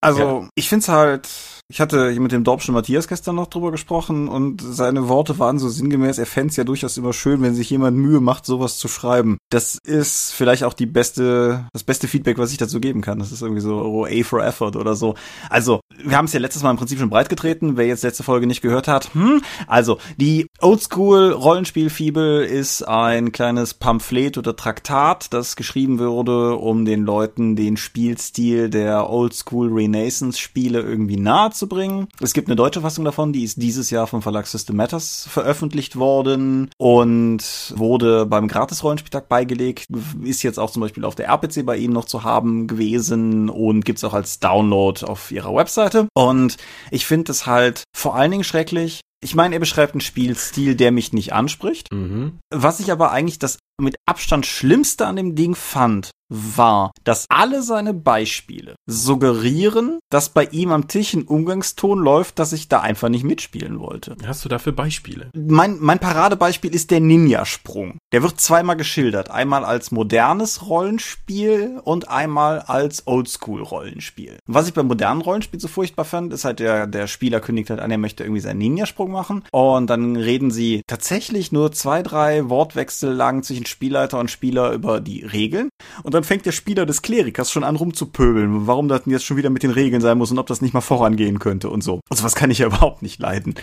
[0.00, 0.48] Also, ja.
[0.54, 1.28] ich find's halt
[1.70, 5.68] ich hatte mit dem Dorpschen Matthias gestern noch drüber gesprochen und seine Worte waren so
[5.68, 9.36] sinngemäß, er fände ja durchaus immer schön, wenn sich jemand Mühe macht, sowas zu schreiben.
[9.50, 13.18] Das ist vielleicht auch die beste, das beste Feedback, was ich dazu geben kann.
[13.18, 15.14] Das ist irgendwie so oh, A for Effort oder so.
[15.50, 18.22] Also, wir haben es ja letztes Mal im Prinzip schon breit getreten, wer jetzt letzte
[18.22, 19.12] Folge nicht gehört hat.
[19.12, 19.42] Hm?
[19.66, 27.02] Also, die Oldschool Rollenspielfibel ist ein kleines Pamphlet oder Traktat, das geschrieben wurde, um den
[27.02, 32.08] Leuten den Spielstil der Oldschool Renaissance Spiele irgendwie nahe rauszubringen.
[32.20, 35.96] Es gibt eine deutsche Fassung davon, die ist dieses Jahr vom Verlag System Matters veröffentlicht
[35.96, 39.86] worden und wurde beim Gratis-Rollenspieltag beigelegt.
[40.22, 43.84] Ist jetzt auch zum Beispiel auf der RPC bei Ihnen noch zu haben gewesen und
[43.84, 46.08] gibt's auch als Download auf ihrer Webseite.
[46.14, 46.56] Und
[46.90, 50.92] ich finde es halt vor allen Dingen schrecklich, Ich meine, er beschreibt einen Spielstil, der
[50.92, 51.92] mich nicht anspricht.
[51.92, 52.38] Mhm.
[52.54, 57.62] Was ich aber eigentlich das mit Abstand Schlimmste an dem Ding fand, war, dass alle
[57.62, 63.08] seine Beispiele suggerieren, dass bei ihm am Tisch ein Umgangston läuft, dass ich da einfach
[63.08, 64.16] nicht mitspielen wollte.
[64.26, 65.30] Hast du dafür Beispiele?
[65.34, 67.98] Mein, mein Paradebeispiel ist der Ninja-Sprung.
[68.12, 69.30] Der wird zweimal geschildert.
[69.30, 74.38] Einmal als modernes Rollenspiel und einmal als Oldschool-Rollenspiel.
[74.46, 77.80] Was ich beim modernen Rollenspiel so furchtbar fand, ist halt der, der Spieler kündigt halt
[77.80, 79.44] an, er möchte irgendwie seinen Ninja-Sprung machen.
[79.52, 85.00] Und dann reden sie tatsächlich nur zwei, drei Wortwechsel lang zwischen Spielleiter und Spieler über
[85.00, 85.70] die Regeln.
[86.02, 89.36] Und dann fängt der Spieler des Klerikers schon an rumzupöbeln, warum das denn jetzt schon
[89.36, 92.00] wieder mit den Regeln sein muss und ob das nicht mal vorangehen könnte und so.
[92.10, 93.54] Und sowas kann ich ja überhaupt nicht leiden.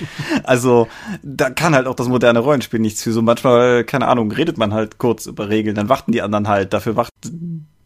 [0.46, 0.88] Also,
[1.22, 3.12] da kann halt auch das moderne Rollenspiel nichts für.
[3.12, 6.72] So manchmal, keine Ahnung, redet man halt kurz über Regeln, dann warten die anderen halt.
[6.72, 7.12] Dafür wacht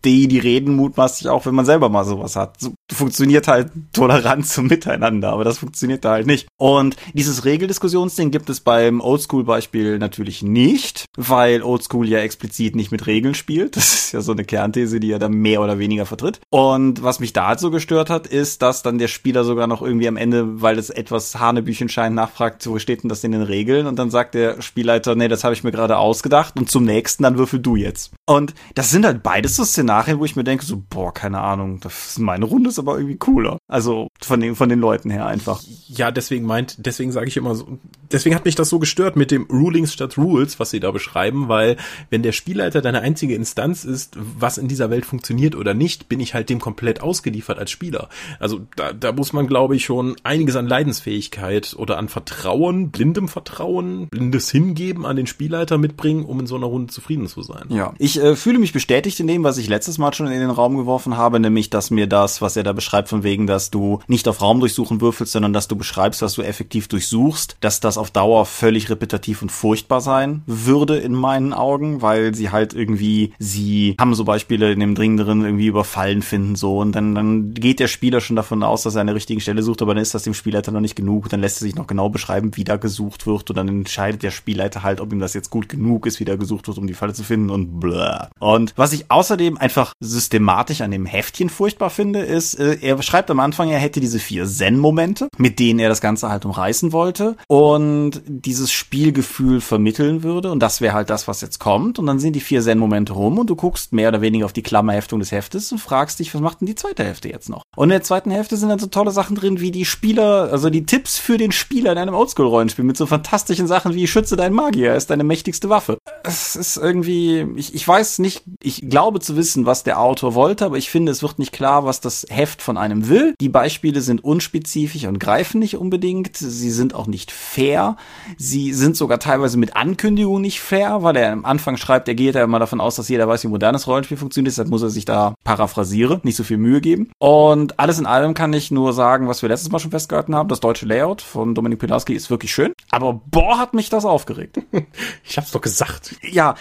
[0.05, 2.61] die, die reden mutmaßlich auch, wenn man selber mal sowas hat.
[2.61, 6.47] So funktioniert halt Toleranz zum Miteinander, aber das funktioniert da halt nicht.
[6.57, 13.07] Und dieses Regeldiskussionsding gibt es beim Oldschool-Beispiel natürlich nicht, weil Oldschool ja explizit nicht mit
[13.07, 13.75] Regeln spielt.
[13.75, 16.39] Das ist ja so eine Kernthese, die er da mehr oder weniger vertritt.
[16.49, 19.81] Und was mich da halt so gestört hat, ist, dass dann der Spieler sogar noch
[19.81, 23.41] irgendwie am Ende, weil es etwas Hanebüchen scheint, nachfragt, wo steht denn das in den
[23.41, 23.87] Regeln?
[23.87, 27.23] Und dann sagt der Spielleiter, nee, das habe ich mir gerade ausgedacht und zum nächsten,
[27.23, 28.11] dann würfel du jetzt.
[28.25, 31.79] Und das sind halt beides so Szenarien, wo ich mir denke, so, boah, keine Ahnung,
[31.79, 33.57] das ist meine Runde, ist aber irgendwie cooler.
[33.67, 35.61] Also von den, von den Leuten her einfach.
[35.87, 37.77] Ja, deswegen meint, deswegen sage ich immer so,
[38.11, 41.47] deswegen hat mich das so gestört mit dem Rulings statt Rules, was sie da beschreiben,
[41.47, 41.77] weil
[42.09, 46.19] wenn der Spielleiter deine einzige Instanz ist, was in dieser Welt funktioniert oder nicht, bin
[46.19, 48.09] ich halt dem komplett ausgeliefert als Spieler.
[48.39, 53.27] Also da, da muss man, glaube ich, schon einiges an Leidensfähigkeit oder an Vertrauen, blindem
[53.27, 57.65] Vertrauen, blindes Hingeben an den Spielleiter mitbringen, um in so einer Runde zufrieden zu sein.
[57.69, 60.49] Ja, ich äh, fühle mich bestätigt in dem, was ich letztes Mal schon in den
[60.49, 63.99] Raum geworfen habe, nämlich, dass mir das, was er da beschreibt, von wegen, dass du
[64.07, 68.11] nicht auf Raumdurchsuchen würfelst, sondern dass du beschreibst, was du effektiv durchsuchst, dass das auf
[68.11, 73.95] Dauer völlig repetitiv und furchtbar sein würde in meinen Augen, weil sie halt irgendwie, sie
[73.99, 77.79] haben so Beispiele in dem Dringenderen irgendwie über Fallen finden so und dann, dann geht
[77.79, 80.13] der Spieler schon davon aus, dass er an der richtigen Stelle sucht, aber dann ist
[80.13, 82.77] das dem Spielleiter noch nicht genug, dann lässt er sich noch genau beschreiben, wie da
[82.77, 86.19] gesucht wird und dann entscheidet der Spielleiter halt, ob ihm das jetzt gut genug ist,
[86.19, 88.29] wie da gesucht wird, um die Falle zu finden und blah.
[88.39, 93.31] Und was ich außerdem einfach systematisch an dem Heftchen furchtbar finde, ist, äh, er schreibt
[93.31, 97.35] am Anfang, er hätte diese vier Zen-Momente, mit denen er das Ganze halt umreißen wollte
[97.47, 102.19] und dieses Spielgefühl vermitteln würde und das wäre halt das, was jetzt kommt und dann
[102.19, 105.31] sind die vier Zen-Momente rum und du guckst mehr oder weniger auf die Klammerheftung des
[105.31, 107.63] Heftes und fragst dich, was macht denn die zweite Hälfte jetzt noch?
[107.75, 110.69] Und in der zweiten Hälfte sind dann so tolle Sachen drin, wie die Spieler, also
[110.69, 114.55] die Tipps für den Spieler in einem Oldschool-Rollenspiel mit so fantastischen Sachen wie schütze deinen
[114.55, 115.97] Magier, er ist deine mächtigste Waffe.
[116.23, 120.65] Es ist irgendwie, ich, ich weiß nicht, ich glaube zu wissen, was der Autor wollte,
[120.65, 123.35] aber ich finde, es wird nicht klar, was das Heft von einem will.
[123.39, 126.37] Die Beispiele sind unspezifisch und greifen nicht unbedingt.
[126.37, 127.95] Sie sind auch nicht fair.
[128.37, 132.35] Sie sind sogar teilweise mit Ankündigungen nicht fair, weil er am Anfang schreibt, er geht
[132.35, 134.51] ja immer davon aus, dass jeder weiß, wie modernes Rollenspiel funktioniert.
[134.51, 137.11] Deshalb muss er sich da paraphrasiere, nicht so viel Mühe geben.
[137.19, 140.49] Und alles in allem kann ich nur sagen, was wir letztes Mal schon festgehalten haben.
[140.49, 142.73] Das deutsche Layout von Dominik Pilarski ist wirklich schön.
[142.91, 144.59] Aber boah, hat mich das aufgeregt.
[145.23, 146.15] Ich hab's doch gesagt.
[146.23, 146.55] Ja,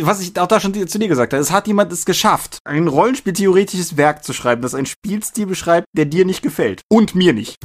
[0.00, 2.86] was ich auch da schon zu dir gesagt habe, es hat jemand es geschafft, ein
[2.86, 4.86] Rollenspieltheoretisches Werk zu schreiben, das einen
[5.32, 6.82] Spielstil beschreibt, der dir nicht gefällt.
[6.88, 7.56] Und mir nicht.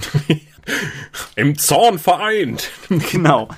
[1.36, 2.69] Im Zorn vereint.
[3.12, 3.49] genau.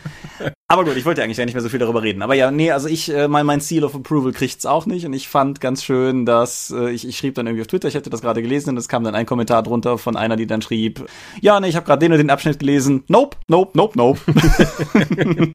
[0.67, 2.23] Aber gut, ich wollte ja eigentlich ja nicht mehr so viel darüber reden.
[2.23, 5.05] Aber ja, nee, also ich, äh, mein, mein Seal of Approval kriegt's auch nicht.
[5.05, 7.93] Und ich fand ganz schön, dass äh, ich, ich schrieb dann irgendwie auf Twitter, ich
[7.93, 10.63] hätte das gerade gelesen und es kam dann ein Kommentar drunter von einer, die dann
[10.63, 11.05] schrieb,
[11.39, 13.03] ja, nee, ich habe gerade den und den Abschnitt gelesen.
[13.07, 14.19] Nope, nope, nope, nope.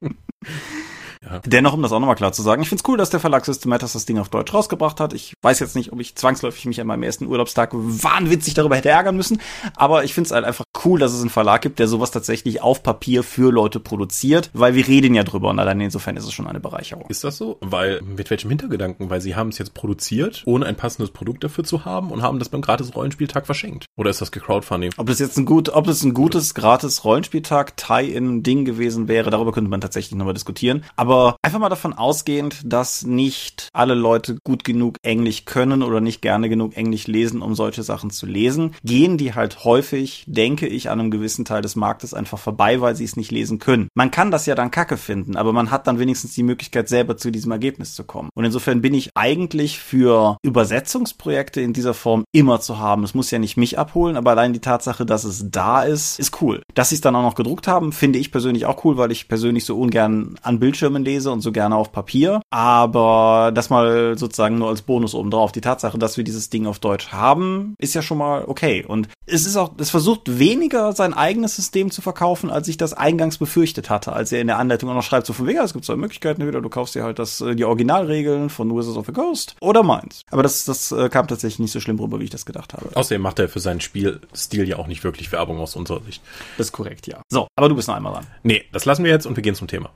[1.25, 1.41] Ja.
[1.45, 3.93] Dennoch, um das auch nochmal klar zu sagen, ich find's cool, dass der Verlag Systematas
[3.93, 5.13] das Ding auf Deutsch rausgebracht hat.
[5.13, 8.89] Ich weiß jetzt nicht, ob ich zwangsläufig mich an meinem ersten Urlaubstag wahnwitzig darüber hätte
[8.89, 9.41] ärgern müssen,
[9.75, 12.83] aber ich find's halt einfach cool, dass es einen Verlag gibt, der sowas tatsächlich auf
[12.83, 16.47] Papier für Leute produziert, weil wir reden ja drüber und allein insofern ist es schon
[16.47, 17.05] eine Bereicherung.
[17.09, 17.57] Ist das so?
[17.61, 19.09] Weil, mit welchem Hintergedanken?
[19.09, 22.39] Weil sie haben es jetzt produziert, ohne ein passendes Produkt dafür zu haben und haben
[22.39, 23.85] das beim gratis Rollenspieltag verschenkt.
[23.95, 24.91] Oder ist das gecrowdfunding?
[24.97, 29.29] Ob das jetzt ein gut, ob das ein gutes gratis Rollenspieltag Tie-in Ding gewesen wäre,
[29.29, 30.83] darüber könnte man tatsächlich nochmal diskutieren.
[30.95, 36.01] Aber aber einfach mal davon ausgehend, dass nicht alle Leute gut genug Englisch können oder
[36.01, 40.67] nicht gerne genug Englisch lesen, um solche Sachen zu lesen, gehen die halt häufig, denke
[40.67, 43.87] ich, an einem gewissen Teil des Marktes einfach vorbei, weil sie es nicht lesen können.
[43.93, 47.15] Man kann das ja dann kacke finden, aber man hat dann wenigstens die Möglichkeit, selber
[47.15, 48.29] zu diesem Ergebnis zu kommen.
[48.33, 53.05] Und insofern bin ich eigentlich für Übersetzungsprojekte in dieser Form immer zu haben.
[53.05, 56.41] Es muss ja nicht mich abholen, aber allein die Tatsache, dass es da ist, ist
[56.41, 56.61] cool.
[56.73, 59.29] Dass sie es dann auch noch gedruckt haben, finde ich persönlich auch cool, weil ich
[59.29, 62.41] persönlich so ungern an Bildschirmen lese und so gerne auf Papier.
[62.49, 65.51] Aber das mal sozusagen nur als Bonus obendrauf.
[65.51, 68.83] Die Tatsache, dass wir dieses Ding auf Deutsch haben, ist ja schon mal okay.
[68.85, 72.93] Und es ist auch, es versucht weniger sein eigenes System zu verkaufen, als ich das
[72.93, 75.73] eingangs befürchtet hatte, als er in der Anleitung auch noch schreibt, so von wegen, es
[75.73, 79.05] gibt zwei Möglichkeiten, entweder du kaufst dir halt das, äh, die Originalregeln von Wizards of
[79.05, 80.21] the Coast oder meins.
[80.31, 82.89] Aber das, das äh, kam tatsächlich nicht so schlimm rüber, wie ich das gedacht habe.
[82.93, 86.21] Außerdem macht er für seinen Spielstil ja auch nicht wirklich Werbung aus unserer Sicht.
[86.57, 87.21] Das ist korrekt, ja.
[87.29, 88.27] So, aber du bist noch einmal dran.
[88.43, 89.89] Nee, das lassen wir jetzt und wir gehen zum Thema.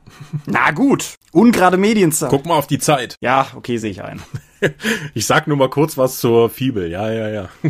[0.46, 0.89] Na gut.
[1.32, 2.30] Ungerade Medienzeit.
[2.30, 3.16] Guck mal auf die Zeit.
[3.22, 4.22] Ja, okay, sehe ich ein.
[5.14, 6.90] Ich sag nur mal kurz was zur Fibel.
[6.90, 7.50] Ja, ja, ja.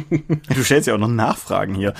[0.56, 1.93] Du stellst ja auch noch Nachfragen hier.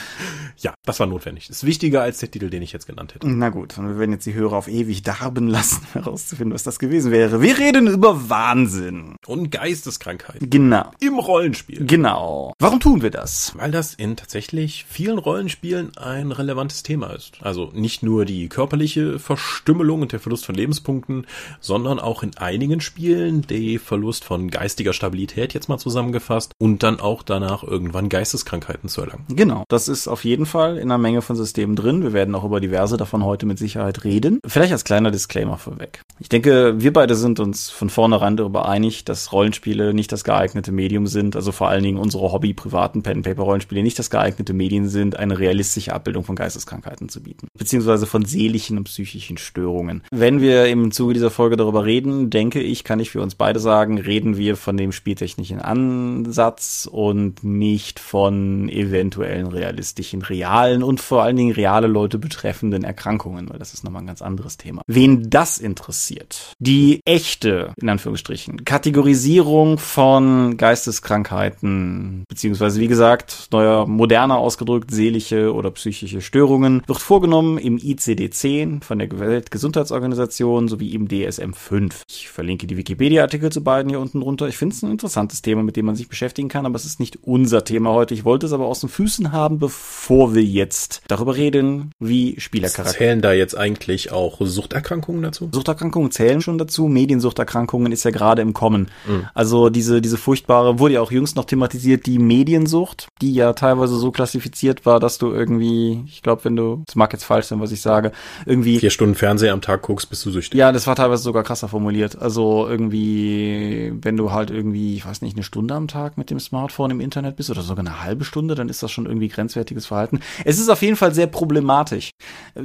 [0.58, 1.48] Ja, das war notwendig.
[1.48, 3.30] Das ist wichtiger als der Titel, den ich jetzt genannt hätte.
[3.30, 6.80] Na gut, und wir werden jetzt die Hörer auf ewig darben lassen, herauszufinden, was das
[6.80, 7.42] gewesen wäre.
[7.42, 9.16] Wir reden über Wahnsinn.
[9.26, 10.38] Und Geisteskrankheit.
[10.42, 10.92] Genau.
[11.00, 11.86] Im Rollenspiel.
[11.86, 12.54] Genau.
[12.60, 13.54] Warum tun wir das?
[13.56, 17.38] Weil das in tatsächlich vielen Rollenspielen ein relevantes Thema ist.
[17.42, 21.26] Also nicht nur die körperliche Verstümmelung und der Verlust von Lebenspunkten,
[21.60, 24.50] sondern auch in einigen Spielen der Verlust von
[24.80, 29.26] geistiger Stabilität jetzt mal zusammengefasst und dann auch danach irgendwann Geisteskrankheiten zu erlangen.
[29.28, 32.02] Genau, das ist auf jeden Fall in einer Menge von Systemen drin.
[32.02, 34.40] Wir werden auch über diverse davon heute mit Sicherheit reden.
[34.46, 36.02] Vielleicht als kleiner Disclaimer vorweg.
[36.20, 40.72] Ich denke, wir beide sind uns von vornherein darüber einig, dass Rollenspiele nicht das geeignete
[40.72, 45.40] Medium sind, also vor allen Dingen unsere Hobby-privaten Pen-Paper-Rollenspiele nicht das geeignete Medien sind, eine
[45.40, 50.04] realistische Abbildung von Geisteskrankheiten zu bieten, beziehungsweise von seelischen und psychischen Störungen.
[50.12, 53.60] Wenn wir im Zuge dieser Folge darüber reden, denke ich, kann ich für uns beide
[53.60, 61.24] sagen, reden wir von dem spieltechnischen Ansatz und nicht von eventuellen realistischen, realen und vor
[61.24, 64.82] allen Dingen reale Leute betreffenden Erkrankungen, weil das ist nochmal ein ganz anderes Thema.
[64.88, 74.38] Wen das interessiert, die echte, in Anführungsstrichen, Kategorisierung von Geisteskrankheiten, beziehungsweise wie gesagt, neuer, moderner
[74.38, 82.04] ausgedrückt, seelische oder psychische Störungen, wird vorgenommen im ICD-10 von der Weltgesundheitsorganisation sowie im DSM-5.
[82.10, 84.48] Ich verlinke die Wikipedia-Artikel zu beiden hier unten drunter.
[84.48, 87.00] Ich finde es ein interessantes Thema, mit dem man sich beschäftigen kann, aber es ist
[87.00, 88.14] nicht unser Thema heute.
[88.14, 92.98] Ich wollte es aber aus den Füßen haben, bevor wir jetzt darüber reden, wie Spielercharakter.
[92.98, 95.50] Zählen da jetzt eigentlich auch Suchterkrankungen dazu?
[95.52, 96.88] Suchterkrankungen zählen schon dazu.
[96.88, 98.90] Mediensuchterkrankungen ist ja gerade im Kommen.
[99.08, 99.28] Mhm.
[99.34, 103.96] Also diese, diese furchtbare, wurde ja auch jüngst noch thematisiert, die Mediensucht, die ja teilweise
[103.96, 107.62] so klassifiziert war, dass du irgendwie, ich glaube, wenn du, das mag jetzt falsch sein,
[107.62, 108.12] was ich sage,
[108.46, 108.80] irgendwie.
[108.80, 110.60] Vier Stunden Fernseher am Tag guckst, bist du süchtig.
[110.60, 112.18] Ja, das war teilweise sogar krasser formuliert.
[112.20, 116.40] Also irgendwie, wenn du halt irgendwie, ich weiß nicht, eine Stunde am Tag mit dem
[116.40, 119.86] Smartphone im Internet bist oder sogar eine halbe Stunde, dann ist das schon irgendwie grenzwertiges
[119.86, 120.20] Verhalten.
[120.46, 122.12] Es ist auf jeden Fall sehr problematisch.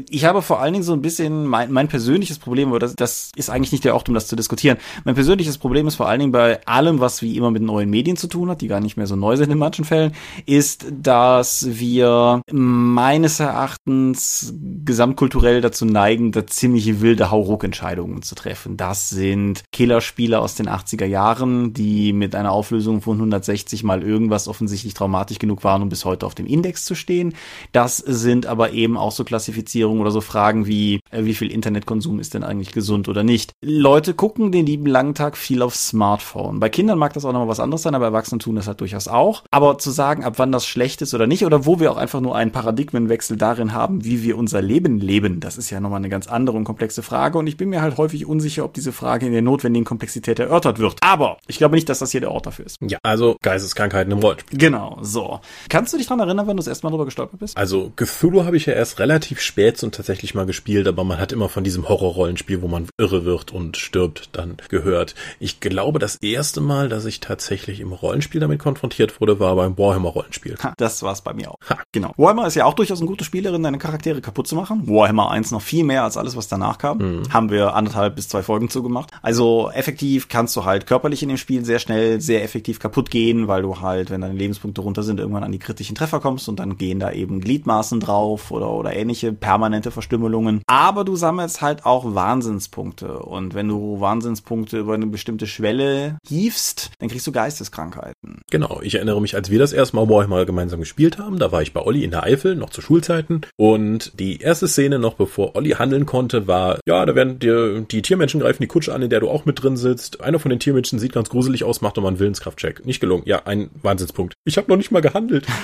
[0.08, 3.30] Ich habe vor allen Dingen so ein bisschen mein, mein persönliches Problem, aber das, das
[3.36, 4.78] ist eigentlich nicht der Ort, um das zu diskutieren.
[5.04, 8.16] Mein persönliches Problem ist vor allen Dingen bei allem, was wie immer mit neuen Medien
[8.16, 10.12] zu tun hat, die gar nicht mehr so neu sind in manchen Fällen,
[10.46, 18.76] ist, dass wir meines Erachtens gesamtkulturell dazu neigen, da ziemlich wilde Hauruck-Entscheidungen zu treffen.
[18.76, 24.48] Das sind Killerspiele aus den 80er Jahren, die mit einer Auflösung von 160 mal irgendwas
[24.48, 27.34] offensichtlich traumatisch genug waren, um bis heute auf dem Index zu stehen.
[27.72, 32.20] Das sind aber eben auch so Klassifizierungen oder so Fragen wie, äh, wie viel Internetkonsum
[32.20, 33.52] ist denn eigentlich gesund oder nicht.
[33.62, 36.60] Leute gucken den lieben langen Tag viel aufs Smartphone.
[36.60, 39.08] Bei Kindern mag das auch nochmal was anderes sein, aber Erwachsene tun das halt durchaus
[39.08, 39.42] auch.
[39.50, 42.20] Aber zu sagen, ab wann das schlecht ist oder nicht, oder wo wir auch einfach
[42.20, 46.08] nur einen Paradigmenwechsel darin haben, wie wir unser Leben leben, das ist ja nochmal eine
[46.08, 47.38] ganz andere und komplexe Frage.
[47.38, 50.78] Und ich bin mir halt häufig unsicher, ob diese Frage in der notwendigen Komplexität erörtert
[50.78, 50.96] wird.
[51.02, 52.76] Aber ich glaube nicht, dass das hier der Ort dafür ist.
[52.82, 54.58] Ja, also Geisteskrankheiten im Rollenspiel.
[54.58, 55.40] Genau, so.
[55.70, 57.56] Kannst du dich daran erinnern, wenn du das erste Mal drüber gestolpert bist?
[57.56, 61.32] Also Cthulhu habe ich ja erst relativ spät und tatsächlich mal gespielt, aber man hat
[61.32, 65.14] immer von diesem Horrorrollenspiel, wo man irre wird und stirbt, dann gehört.
[65.40, 69.78] Ich glaube, das erste Mal, dass ich tatsächlich im Rollenspiel damit konfrontiert wurde, war beim
[69.78, 70.56] Warhammer-Rollenspiel.
[70.76, 71.58] Das war es bei mir auch.
[71.70, 71.78] Ha.
[71.92, 72.12] Genau.
[72.18, 74.86] Warhammer ist ja auch durchaus eine gute Spielerin, deine Charaktere kaputt zu machen.
[74.86, 76.98] Warhammer 1 noch viel mehr als alles, was danach kam.
[76.98, 77.32] Mhm.
[77.32, 79.10] Haben wir anderthalb bis zwei Folgen zugemacht.
[79.22, 83.48] Also effektiv kannst du halt körperlich in dem Spiel sehr schnell, sehr effektiv kaputt gehen,
[83.48, 86.58] weil du halt, wenn deine Lebenspunkte runter sind, irgendwann an die kritischen Treffer kommst und
[86.58, 90.62] dann gehen da eben Gliedmaßen drauf oder, oder ähnliche permanente Verstümmelungen.
[90.66, 93.18] Aber du sammelst halt auch Wahnsinnspunkte.
[93.18, 98.40] Und wenn du Wahnsinnspunkte über eine bestimmte Schwelle hiefst, dann kriegst du Geisteskrankheiten.
[98.50, 98.80] Genau.
[98.80, 101.74] Ich erinnere mich, als wir das erste Mal Warhammer gemeinsam gespielt haben, da war ich
[101.74, 103.42] bei Olli in der Eifel, noch zu Schulzeiten.
[103.56, 108.00] Und die erste Szene, noch bevor Olli handeln konnte, war, ja, da werden dir die
[108.00, 110.22] Tiermenschen greifen die Kutsche an, in der du auch mit drin sitzt.
[110.22, 112.86] Einer von den Tiermenschen sieht ganz gruselig aus, mach doch mal einen Willenskraftcheck.
[112.86, 113.24] Nicht gelungen.
[113.26, 114.34] Ja, ein Wahnsinnspunkt.
[114.44, 115.46] Ich habe noch nicht mal gehandelt.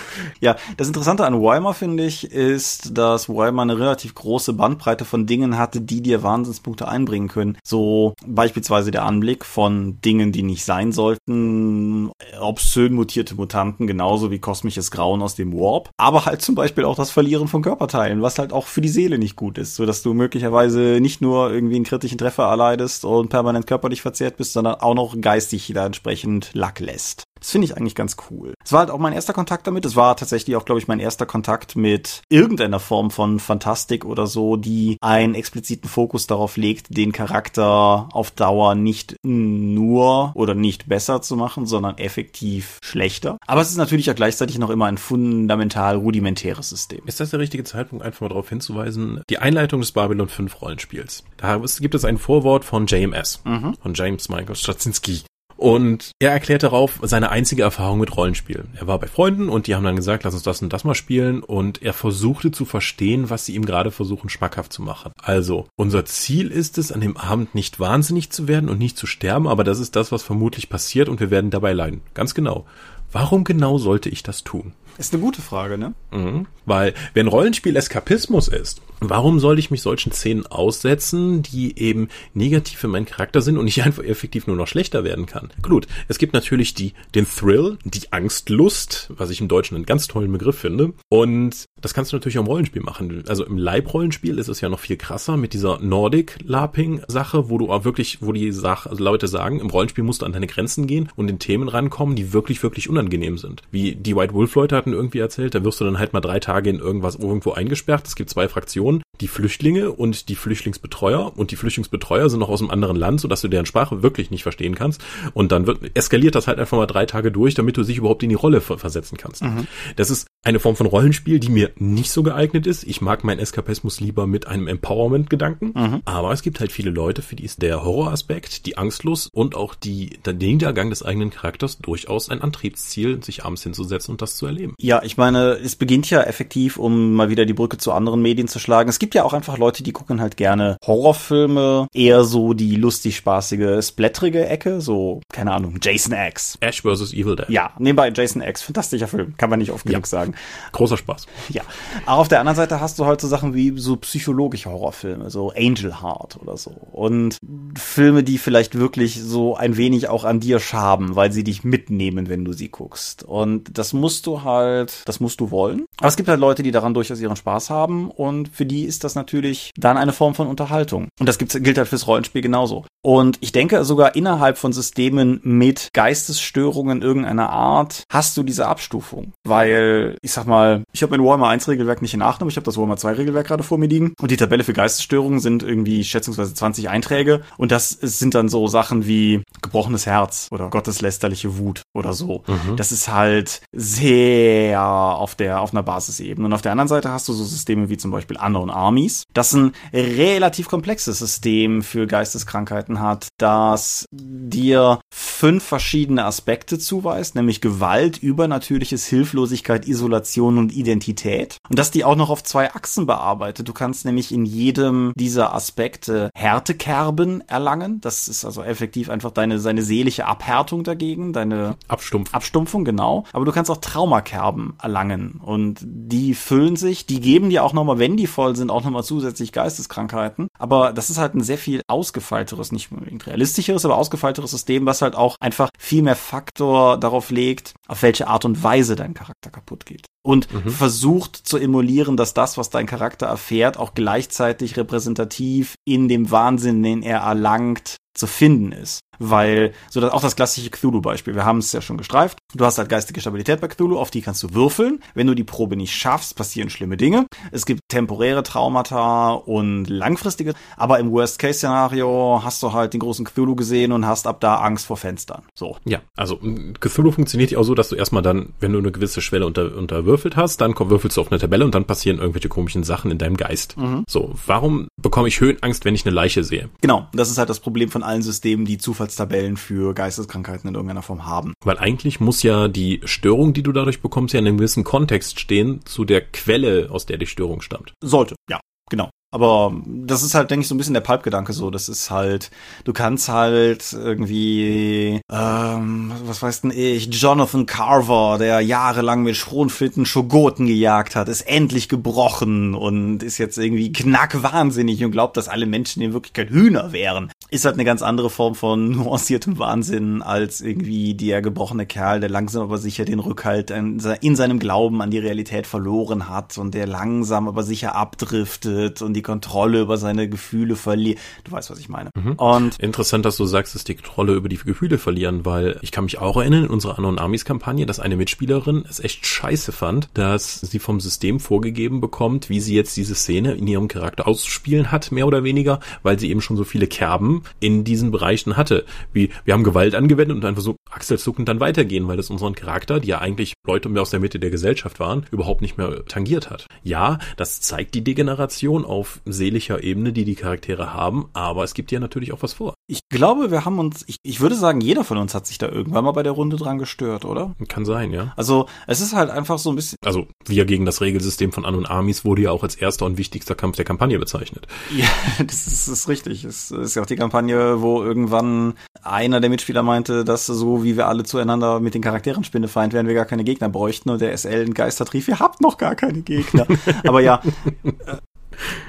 [0.43, 5.27] Ja, das Interessante an Weimar, finde ich, ist, dass Weimar eine relativ große Bandbreite von
[5.27, 7.59] Dingen hatte, die dir Wahnsinnspunkte einbringen können.
[7.63, 12.11] So beispielsweise der Anblick von Dingen, die nicht sein sollten,
[12.51, 16.97] obszön mutierte Mutanten, genauso wie kosmisches Grauen aus dem Warp, aber halt zum Beispiel auch
[16.97, 20.03] das Verlieren von Körperteilen, was halt auch für die Seele nicht gut ist, so dass
[20.03, 24.75] du möglicherweise nicht nur irgendwie einen kritischen Treffer erleidest und permanent körperlich verzehrt bist, sondern
[24.75, 27.23] auch noch geistig da entsprechend Lack lässt.
[27.41, 28.55] Das finde ich eigentlich ganz cool.
[28.65, 29.85] Es war halt auch mein erster Kontakt damit.
[29.85, 34.27] Es war tatsächlich auch, glaube ich, mein erster Kontakt mit irgendeiner Form von Fantastik oder
[34.27, 40.89] so, die einen expliziten Fokus darauf legt, den Charakter auf Dauer nicht nur oder nicht
[40.89, 43.39] besser zu machen, sondern effektiv schlechter.
[43.47, 47.01] Aber es ist natürlich ja gleichzeitig noch immer ein fundamental rudimentäres System.
[47.07, 49.23] Ist das der richtige Zeitpunkt, einfach mal darauf hinzuweisen?
[49.31, 51.25] Die Einleitung des Babylon 5 Rollenspiels.
[51.37, 53.75] Da gibt es ein Vorwort von JMS, mhm.
[53.83, 55.23] von James Michael Straczynski.
[55.61, 58.65] Und er erklärt darauf seine einzige Erfahrung mit Rollenspiel.
[58.77, 60.95] Er war bei Freunden und die haben dann gesagt, lass uns das und das mal
[60.95, 61.43] spielen.
[61.43, 65.13] Und er versuchte zu verstehen, was sie ihm gerade versuchen, schmackhaft zu machen.
[65.23, 69.07] Also, unser Ziel ist es, an dem Abend nicht wahnsinnig zu werden und nicht zu
[69.07, 72.01] sterben, aber das ist das, was vermutlich passiert und wir werden dabei leiden.
[72.15, 72.65] Ganz genau.
[73.13, 74.73] Warum genau sollte ich das tun?
[74.99, 75.95] Ist eine gute Frage, ne?
[76.13, 76.47] Mhm.
[76.67, 82.79] Weil, wenn Rollenspiel Eskapismus ist, warum soll ich mich solchen Szenen aussetzen, die eben negativ
[82.79, 85.51] für meinen Charakter sind und ich einfach effektiv nur noch schlechter werden kann?
[85.63, 90.07] Gut, es gibt natürlich die, den Thrill, die Angstlust, was ich im Deutschen einen ganz
[90.07, 90.93] tollen Begriff finde.
[91.09, 93.25] Und das kannst du natürlich auch im Rollenspiel machen.
[93.27, 97.85] Also im Leibrollenspiel ist es ja noch viel krasser mit dieser Nordic-Laping-Sache, wo du auch
[97.85, 101.09] wirklich, wo die Sache, also Leute sagen, im Rollenspiel musst du an deine Grenzen gehen
[101.17, 103.63] und in Themen rankommen, die wirklich, wirklich unangenehm sind.
[103.71, 106.71] Wie die White Wolf-Leute hatten irgendwie erzählt, da wirst du dann halt mal drei Tage
[106.71, 108.07] in irgendwas irgendwo eingesperrt.
[108.07, 111.37] Es gibt zwei Fraktionen, die Flüchtlinge und die Flüchtlingsbetreuer.
[111.37, 114.43] Und die Flüchtlingsbetreuer sind noch aus einem anderen Land, sodass du deren Sprache wirklich nicht
[114.43, 115.03] verstehen kannst.
[115.35, 118.23] Und dann wird, eskaliert das halt einfach mal drei Tage durch, damit du dich überhaupt
[118.23, 119.43] in die Rolle versetzen kannst.
[119.43, 119.67] Mhm.
[119.97, 122.85] Das ist eine Form von Rollenspiel, die mir nicht so geeignet ist.
[122.85, 125.73] Ich mag meinen Eskapismus lieber mit einem Empowerment-Gedanken.
[125.75, 126.03] Mhm.
[126.07, 129.75] Aber es gibt halt viele Leute, für die ist der Horroraspekt, die Angstlust und auch
[129.75, 134.47] die, der Niedergang des eigenen Charakters durchaus ein Antriebsziel, sich abends hinzusetzen und das zu
[134.47, 134.70] erleben.
[134.79, 138.49] Ja, ich meine, es beginnt ja effektiv, um mal wieder die Brücke zu anderen Medien
[138.49, 138.89] zu schlagen.
[138.89, 143.17] Es gibt ja auch einfach Leute, die gucken halt gerne Horrorfilme, eher so die lustig
[143.17, 146.59] spaßige, splatterige Ecke, so, keine Ahnung, Jason X.
[146.61, 147.13] Ash vs.
[147.13, 147.49] Evil Dead.
[147.49, 150.09] Ja, nebenbei Jason X, fantastischer Film, kann man nicht oft genug ja.
[150.09, 150.35] sagen.
[150.73, 151.27] Großer Spaß.
[151.51, 151.63] Ja.
[152.07, 155.53] Aber auf der anderen Seite hast du halt so Sachen wie so psychologische Horrorfilme, so
[155.57, 156.71] Angel Heart oder so.
[156.93, 157.39] Und
[157.77, 162.29] Filme, die vielleicht wirklich so ein wenig auch an dir schaben, weil sie dich mitnehmen,
[162.29, 163.23] wenn du sie guckst.
[163.23, 164.60] Und das musst du halt,
[165.05, 165.87] das musst du wollen.
[165.99, 169.05] Aber es gibt halt Leute, die daran durchaus ihren Spaß haben und für die ist
[169.05, 171.09] das natürlich dann eine Form von Unterhaltung.
[171.19, 172.85] Und das gilt halt fürs Rollenspiel genauso.
[173.03, 179.33] Und ich denke sogar innerhalb von Systemen mit Geistesstörungen irgendeiner Art hast du diese Abstufung.
[179.45, 182.57] Weil, ich sag mal, ich habe mein Warhammer 1 Regelwerk nicht in Acht, aber ich
[182.57, 184.13] habe das Warhammer 2 Regelwerk gerade vor mir liegen.
[184.21, 187.41] Und die Tabelle für Geistesstörungen sind irgendwie schätzungsweise 20 Einträge.
[187.57, 192.43] Und das sind dann so Sachen wie gebrochenes Herz oder gotteslästerliche Wut oder so.
[192.47, 192.77] Mhm.
[192.77, 196.47] Das ist halt sehr auf der, auf einer Basisebene.
[196.47, 199.25] Und auf der anderen Seite hast du so Systeme wie zum Beispiel Unknown Armies.
[199.33, 207.61] Das ein relativ komplexes System für Geisteskrankheiten hat, das dir fünf verschiedene Aspekte zuweist, nämlich
[207.61, 211.57] Gewalt, Übernatürliches, Hilflosigkeit, Isolation und Identität.
[211.69, 213.69] Und dass die auch noch auf zwei Achsen bearbeitet.
[213.69, 218.01] Du kannst nämlich in jedem dieser Aspekte Härtekerben erlangen.
[218.01, 222.35] Das ist also effektiv einfach deine, seine seelische Abhärtung dagegen, deine Abstumpf.
[222.35, 223.25] Abstumpfung, genau.
[223.33, 225.41] Aber du kannst auch Traumakerben erlangen.
[225.43, 229.05] Und die füllen sich, die geben dir auch nochmal, wenn die voll sind, auch nochmal
[229.05, 230.49] zusätzlich Geisteskrankheiten.
[230.59, 235.03] Aber das ist halt ein sehr viel ausgefeilteres, nicht unbedingt realistischeres, aber ausgefeilteres System, was
[235.03, 239.51] halt auch einfach viel mehr Faktor darauf legt, auf welche Art und Weise dein Charakter
[239.51, 240.71] kaputt geht und mhm.
[240.71, 246.83] versucht zu emulieren, dass das, was dein Charakter erfährt, auch gleichzeitig repräsentativ in dem Wahnsinn,
[246.83, 251.35] den er erlangt, zu finden ist weil so das, auch das klassische Cthulhu-Beispiel.
[251.35, 252.39] Wir haben es ja schon gestreift.
[252.55, 255.01] Du hast halt geistige Stabilität bei Cthulhu, auf die kannst du würfeln.
[255.15, 257.27] Wenn du die Probe nicht schaffst, passieren schlimme Dinge.
[257.53, 260.55] Es gibt temporäre Traumata und langfristige.
[260.77, 264.87] Aber im Worst-Case-Szenario hast du halt den großen Cthulhu gesehen und hast ab da Angst
[264.87, 265.43] vor Fenstern.
[265.55, 265.77] So.
[265.85, 266.41] Ja, also
[266.81, 269.77] Cthulhu funktioniert ja auch so, dass du erstmal dann, wenn du eine gewisse Schwelle unter,
[269.77, 273.19] unterwürfelt hast, dann würfelst du auf eine Tabelle und dann passieren irgendwelche komischen Sachen in
[273.19, 273.77] deinem Geist.
[273.77, 274.05] Mhm.
[274.09, 276.71] So, warum bekomme ich Höhenangst, wenn ich eine Leiche sehe?
[276.81, 278.79] Genau, das ist halt das Problem von allen Systemen, die
[279.11, 281.53] Zufalls Zufallstabellen für Geisteskrankheiten in irgendeiner Form haben.
[281.65, 285.41] Weil eigentlich muss ja die Störung, die du dadurch bekommst, ja in einem gewissen Kontext
[285.41, 287.93] stehen zu der Quelle, aus der die Störung stammt.
[288.03, 288.61] Sollte, ja.
[288.91, 289.11] Genau.
[289.33, 291.71] Aber das ist halt, denke ich, so ein bisschen der Pulp-Gedanke so.
[291.71, 292.51] Das ist halt,
[292.83, 300.05] du kannst halt irgendwie, ähm, was weiß denn ich, Jonathan Carver, der jahrelang mit Schronflinten
[300.05, 305.67] Schogoten gejagt hat, ist endlich gebrochen und ist jetzt irgendwie knackwahnsinnig und glaubt, dass alle
[305.67, 307.31] Menschen in Wirklichkeit Hühner wären.
[307.51, 312.31] Ist halt eine ganz andere Form von nuanciertem Wahnsinn als irgendwie der gebrochene Kerl, der
[312.31, 316.89] langsam aber sicher den Rückhalt in seinem Glauben an die Realität verloren hat und der
[316.89, 321.19] langsam aber sicher abdriftet und die Kontrolle über seine Gefühle verliert.
[321.45, 322.11] Du weißt, was ich meine.
[322.15, 322.33] Mhm.
[322.33, 326.05] Und interessant, dass du sagst, dass die Kontrolle über die Gefühle verlieren, weil ich kann
[326.05, 330.09] mich auch erinnern in unserer Anon Armies Kampagne, dass eine Mitspielerin es echt scheiße fand,
[330.15, 334.93] dass sie vom System vorgegeben bekommt, wie sie jetzt diese Szene in ihrem Charakter auszuspielen
[334.93, 338.85] hat, mehr oder weniger, weil sie eben schon so viele Kerben in diesen Bereichen hatte.
[339.13, 343.01] Wie, wir haben Gewalt angewendet und einfach so achselzuckend dann weitergehen, weil das unseren Charakter,
[343.01, 346.51] die ja eigentlich Leute mehr aus der Mitte der Gesellschaft waren, überhaupt nicht mehr tangiert
[346.51, 346.67] hat.
[346.83, 351.93] Ja, das zeigt die Degeneration auf seelischer Ebene, die die Charaktere haben, aber es gibt
[351.93, 352.75] ja natürlich auch was vor.
[352.87, 355.69] Ich glaube, wir haben uns, ich, ich würde sagen, jeder von uns hat sich da
[355.69, 357.55] irgendwann mal bei der Runde dran gestört, oder?
[357.69, 358.33] Kann sein, ja.
[358.37, 359.97] Also, es ist halt einfach so ein bisschen.
[360.05, 363.19] Also, wir gegen das Regelsystem von An und Armies wurde ja auch als erster und
[363.19, 364.67] wichtigster Kampf der Kampagne bezeichnet.
[364.95, 365.09] Ja,
[365.45, 366.45] das ist, das ist richtig.
[366.45, 370.97] Es ist ja auch die Kampagne, wo irgendwann einer der Mitspieler meinte, dass so wie
[370.97, 374.37] wir alle zueinander mit den Charakteren Spinnefeind wären, wir gar keine Gegner bräuchten und der
[374.37, 376.67] SL ein Geister rief, ihr habt noch gar keine Gegner.
[377.07, 377.41] Aber ja,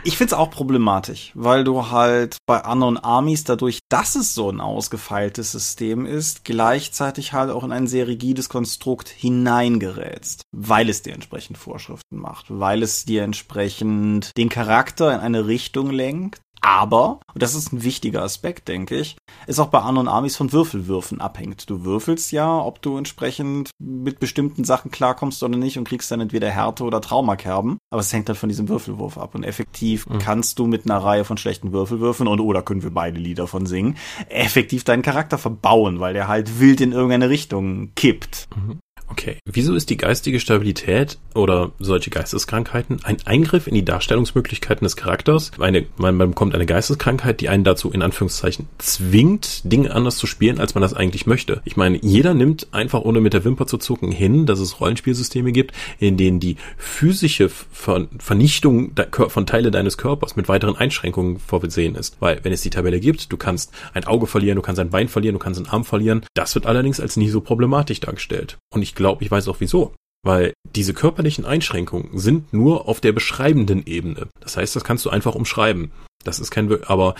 [0.03, 4.61] ich find's auch problematisch, weil du halt bei Unknown Armies dadurch, dass es so ein
[4.61, 11.13] ausgefeiltes System ist, gleichzeitig halt auch in ein sehr rigides Konstrukt hineingerätst, weil es dir
[11.13, 17.41] entsprechend Vorschriften macht, weil es dir entsprechend den Charakter in eine Richtung lenkt, aber, und
[17.41, 21.70] das ist ein wichtiger Aspekt, denke ich, ist auch bei Anon Armies von Würfelwürfen abhängt.
[21.70, 26.22] Du würfelst ja, ob du entsprechend mit bestimmten Sachen klarkommst oder nicht und kriegst dann
[26.22, 27.78] entweder Härte oder Traumakerben.
[27.89, 29.34] Aber es hängt halt von diesem Würfelwurf ab.
[29.34, 30.20] Und effektiv mhm.
[30.20, 33.66] kannst du mit einer Reihe von schlechten Würfelwürfen und oder können wir beide Lieder von
[33.66, 33.97] singen,
[34.30, 38.47] effektiv deinen Charakter verbauen, weil der halt wild in irgendeine Richtung kippt.
[38.55, 38.80] Mhm.
[39.12, 39.38] Okay.
[39.45, 45.51] Wieso ist die geistige Stabilität oder solche Geisteskrankheiten ein Eingriff in die Darstellungsmöglichkeiten des Charakters?
[45.59, 50.28] Eine, man, man bekommt eine Geisteskrankheit, die einen dazu in Anführungszeichen zwingt, Dinge anders zu
[50.28, 51.62] spielen, als man das eigentlich möchte.
[51.66, 55.51] Ich meine, jeder nimmt einfach ohne mit der Wimper zu zucken hin, dass es Rollenspielsysteme
[55.51, 58.93] gibt, in denen die physische Ver Vernichtung
[59.28, 62.16] von Teile deines Körpers mit weiteren Einschränkungen vorgesehen ist.
[62.22, 65.09] Weil wenn es die Tabelle gibt, du kannst ein Auge verlieren, du kannst ein Bein
[65.09, 66.26] verlieren, du kannst einen Arm verlieren.
[66.34, 68.57] Das wird allerdings als nie so problematisch dargestellt.
[68.74, 69.93] Und ich glaube, ich weiß auch wieso.
[70.24, 74.28] Weil diese körperlichen Einschränkungen sind nur auf der beschreibenden Ebene.
[74.39, 75.91] Das heißt, das kannst du einfach umschreiben.
[76.24, 77.16] Das ist kein, aber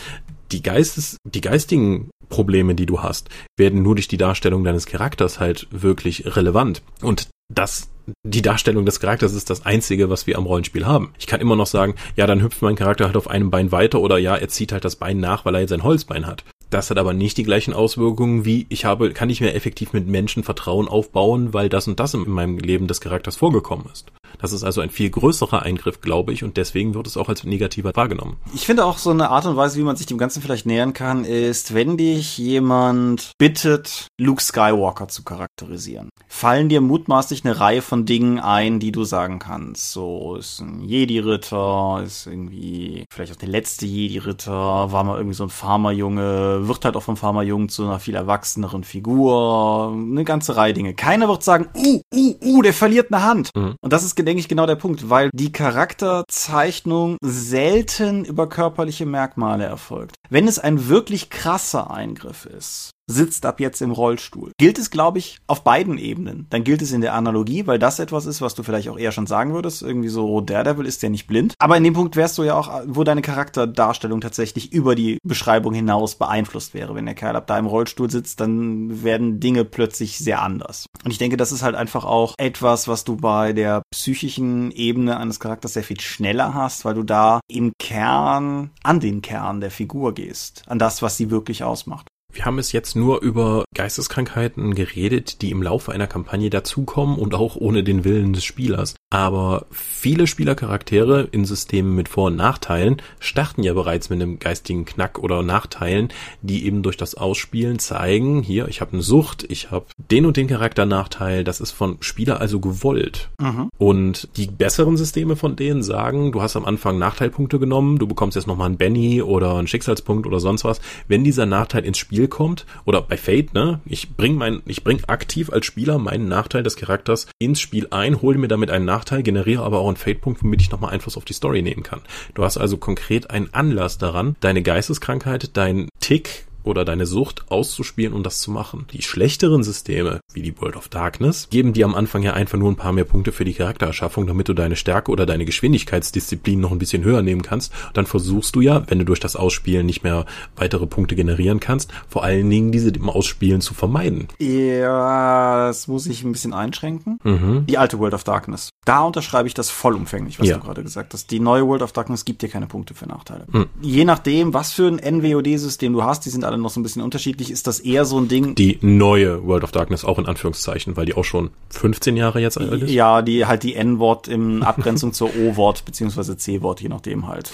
[0.52, 5.40] die Geistes, die geistigen Probleme, die du hast, werden nur durch die Darstellung deines Charakters
[5.40, 6.84] halt wirklich relevant.
[7.02, 7.90] Und das,
[8.24, 11.14] die Darstellung des Charakters ist das einzige, was wir am Rollenspiel haben.
[11.18, 14.00] Ich kann immer noch sagen, ja, dann hüpft mein Charakter halt auf einem Bein weiter
[14.00, 16.44] oder ja, er zieht halt das Bein nach, weil er jetzt ein Holzbein hat.
[16.72, 20.08] Das hat aber nicht die gleichen Auswirkungen wie ich habe, kann ich mir effektiv mit
[20.08, 24.10] Menschen Vertrauen aufbauen, weil das und das in meinem Leben des Charakters vorgekommen ist.
[24.40, 27.44] Das ist also ein viel größerer Eingriff, glaube ich, und deswegen wird es auch als
[27.44, 28.38] negativer wahrgenommen.
[28.56, 30.94] Ich finde auch so eine Art und Weise, wie man sich dem Ganzen vielleicht nähern
[30.94, 37.82] kann, ist, wenn dich jemand bittet, Luke Skywalker zu charakterisieren, fallen dir mutmaßlich eine Reihe
[37.82, 39.92] von Dingen ein, die du sagen kannst.
[39.92, 45.44] So ist ein Jedi-Ritter, ist irgendwie vielleicht auch der letzte Jedi-Ritter, war mal irgendwie so
[45.44, 50.74] ein Farmerjunge, wird halt auch vom Farmerjungen zu einer viel erwachseneren Figur, eine ganze Reihe
[50.74, 50.94] Dinge.
[50.94, 53.50] Keiner wird sagen, uh, uh, uh, der verliert eine Hand.
[53.56, 53.76] Mhm.
[53.82, 59.66] Und das ist, denke ich, genau der Punkt, weil die Charakterzeichnung selten über körperliche Merkmale
[59.66, 60.16] erfolgt.
[60.30, 64.52] Wenn es ein wirklich krasser Eingriff ist, sitzt ab jetzt im Rollstuhl.
[64.58, 66.48] Gilt es, glaube ich, auf beiden Ebenen.
[66.50, 69.12] Dann gilt es in der Analogie, weil das etwas ist, was du vielleicht auch eher
[69.12, 69.82] schon sagen würdest.
[69.82, 71.54] Irgendwie so, Daredevil ist ja nicht blind.
[71.60, 75.74] Aber in dem Punkt wärst du ja auch, wo deine Charakterdarstellung tatsächlich über die Beschreibung
[75.74, 76.96] hinaus beeinflusst wäre.
[76.96, 80.86] Wenn der Kerl ab da im Rollstuhl sitzt, dann werden Dinge plötzlich sehr anders.
[81.04, 85.18] Und ich denke, das ist halt einfach auch etwas, was du bei der psychischen Ebene
[85.18, 89.72] eines Charakters sehr viel schneller hast, weil du da im Kern an den Kern der
[89.72, 90.64] Figur gehst.
[90.68, 92.08] An das, was sie wirklich ausmacht.
[92.34, 97.36] Wir haben es jetzt nur über Geisteskrankheiten geredet, die im Laufe einer Kampagne dazukommen und
[97.36, 98.96] auch ohne den Willen des Spielers.
[99.12, 104.86] Aber viele Spielercharaktere in Systemen mit Vor- und Nachteilen starten ja bereits mit einem geistigen
[104.86, 106.08] Knack oder Nachteilen,
[106.42, 110.38] die eben durch das Ausspielen zeigen, hier, ich habe eine Sucht, ich habe den und
[110.38, 113.30] den Charakternachteil, das ist von Spieler also gewollt.
[113.38, 113.70] Mhm.
[113.78, 118.38] Und die besseren Systeme von denen sagen, du hast am Anfang Nachteilpunkte genommen, du bekommst
[118.38, 120.80] jetzt nochmal einen Benny oder einen Schicksalspunkt oder sonst was.
[121.10, 125.04] Wenn dieser Nachteil ins Spiel kommt, oder bei Fate, ne, ich bring mein, ich bring
[125.08, 129.01] aktiv als Spieler meinen Nachteil des Charakters ins Spiel ein, hole mir damit einen Nachteil
[129.02, 132.02] Nachteil, generiere aber auch einen Fate-Punkt, womit ich nochmal Einfluss auf die Story nehmen kann.
[132.36, 138.14] Du hast also konkret einen Anlass daran, deine Geisteskrankheit, dein Tick oder deine Sucht auszuspielen,
[138.14, 138.86] um das zu machen.
[138.94, 142.72] Die schlechteren Systeme, wie die World of Darkness, geben dir am Anfang ja einfach nur
[142.72, 146.72] ein paar mehr Punkte für die Charaktererschaffung, damit du deine Stärke oder deine Geschwindigkeitsdisziplin noch
[146.72, 147.74] ein bisschen höher nehmen kannst.
[147.94, 151.92] Dann versuchst du ja, wenn du durch das Ausspielen nicht mehr weitere Punkte generieren kannst,
[152.08, 154.28] vor allen Dingen diese im Ausspielen zu vermeiden.
[154.40, 157.20] Ja, das muss ich ein bisschen einschränken.
[157.24, 157.66] Mhm.
[157.68, 158.70] Die alte World of Darkness.
[158.86, 160.58] Da unterschreibe ich das vollumfänglich, was ja.
[160.58, 161.32] du gerade gesagt hast.
[161.32, 163.46] Die neue World of Darkness gibt dir keine Punkte für Nachteile.
[163.52, 163.68] Mhm.
[163.82, 167.02] Je nachdem, was für ein NWOD-System du hast, die sind alle noch so ein bisschen
[167.02, 168.56] unterschiedlich, ist das eher so ein Ding.
[168.56, 172.58] Die neue World of Darkness auch in Anführungszeichen, weil die auch schon 15 Jahre jetzt
[172.58, 172.92] alt ist.
[172.92, 177.52] Ja, die halt die N-Wort in Abgrenzung zur O-Wort beziehungsweise C-Wort, je nachdem halt.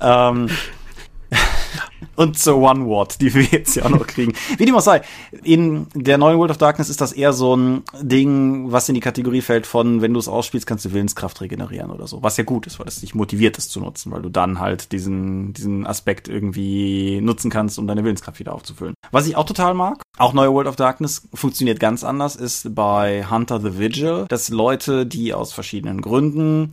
[0.00, 0.48] ähm,
[2.16, 4.32] und zur One Ward, die wir jetzt ja auch noch kriegen.
[4.58, 5.02] Wie dem auch sei,
[5.42, 9.00] in der neuen World of Darkness ist das eher so ein Ding, was in die
[9.00, 12.22] Kategorie fällt von, wenn du es ausspielst, kannst du Willenskraft regenerieren oder so.
[12.22, 14.92] Was ja gut ist, weil es dich motiviert, es zu nutzen, weil du dann halt
[14.92, 18.94] diesen, diesen Aspekt irgendwie nutzen kannst, um deine Willenskraft wieder aufzufüllen.
[19.10, 23.26] Was ich auch total mag, auch neue World of Darkness funktioniert ganz anders, ist bei
[23.28, 26.70] Hunter the Vigil, dass Leute, die aus verschiedenen Gründen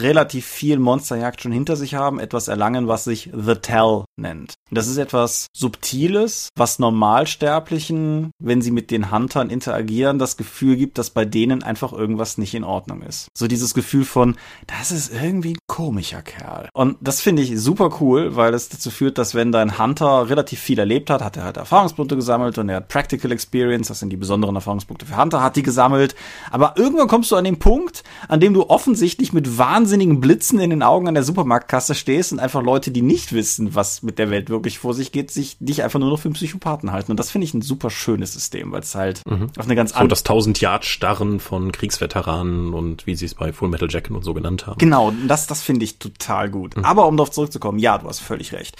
[0.00, 4.54] relativ viel Monsterjagd schon hinter sich haben, etwas erlangen, was sich The Tell nennt.
[4.74, 10.98] Das ist etwas Subtiles, was Normalsterblichen, wenn sie mit den Huntern interagieren, das Gefühl gibt,
[10.98, 13.28] dass bei denen einfach irgendwas nicht in Ordnung ist.
[13.36, 16.68] So dieses Gefühl von, das ist irgendwie ein komischer Kerl.
[16.72, 20.60] Und das finde ich super cool, weil es dazu führt, dass wenn dein Hunter relativ
[20.60, 24.10] viel erlebt hat, hat er halt Erfahrungspunkte gesammelt und er hat Practical Experience, das sind
[24.10, 26.14] die besonderen Erfahrungspunkte für Hunter, hat die gesammelt.
[26.50, 30.70] Aber irgendwann kommst du an den Punkt, an dem du offensichtlich mit wahnsinnigen Blitzen in
[30.70, 34.30] den Augen an der Supermarktkasse stehst und einfach Leute, die nicht wissen, was mit der
[34.30, 37.10] Welt wirklich vor sich geht, sich dich einfach nur noch für einen Psychopathen halten.
[37.10, 39.50] Und das finde ich ein super schönes System, weil es halt mhm.
[39.56, 40.04] auf eine ganz andere.
[40.04, 44.12] So das 1000 Yard Starren von Kriegsveteranen und wie sie es bei Full Metal Jacket
[44.12, 44.78] und so genannt haben.
[44.78, 46.76] Genau, das, das finde ich total gut.
[46.76, 46.84] Mhm.
[46.84, 48.76] Aber um darauf zurückzukommen, ja, du hast völlig recht.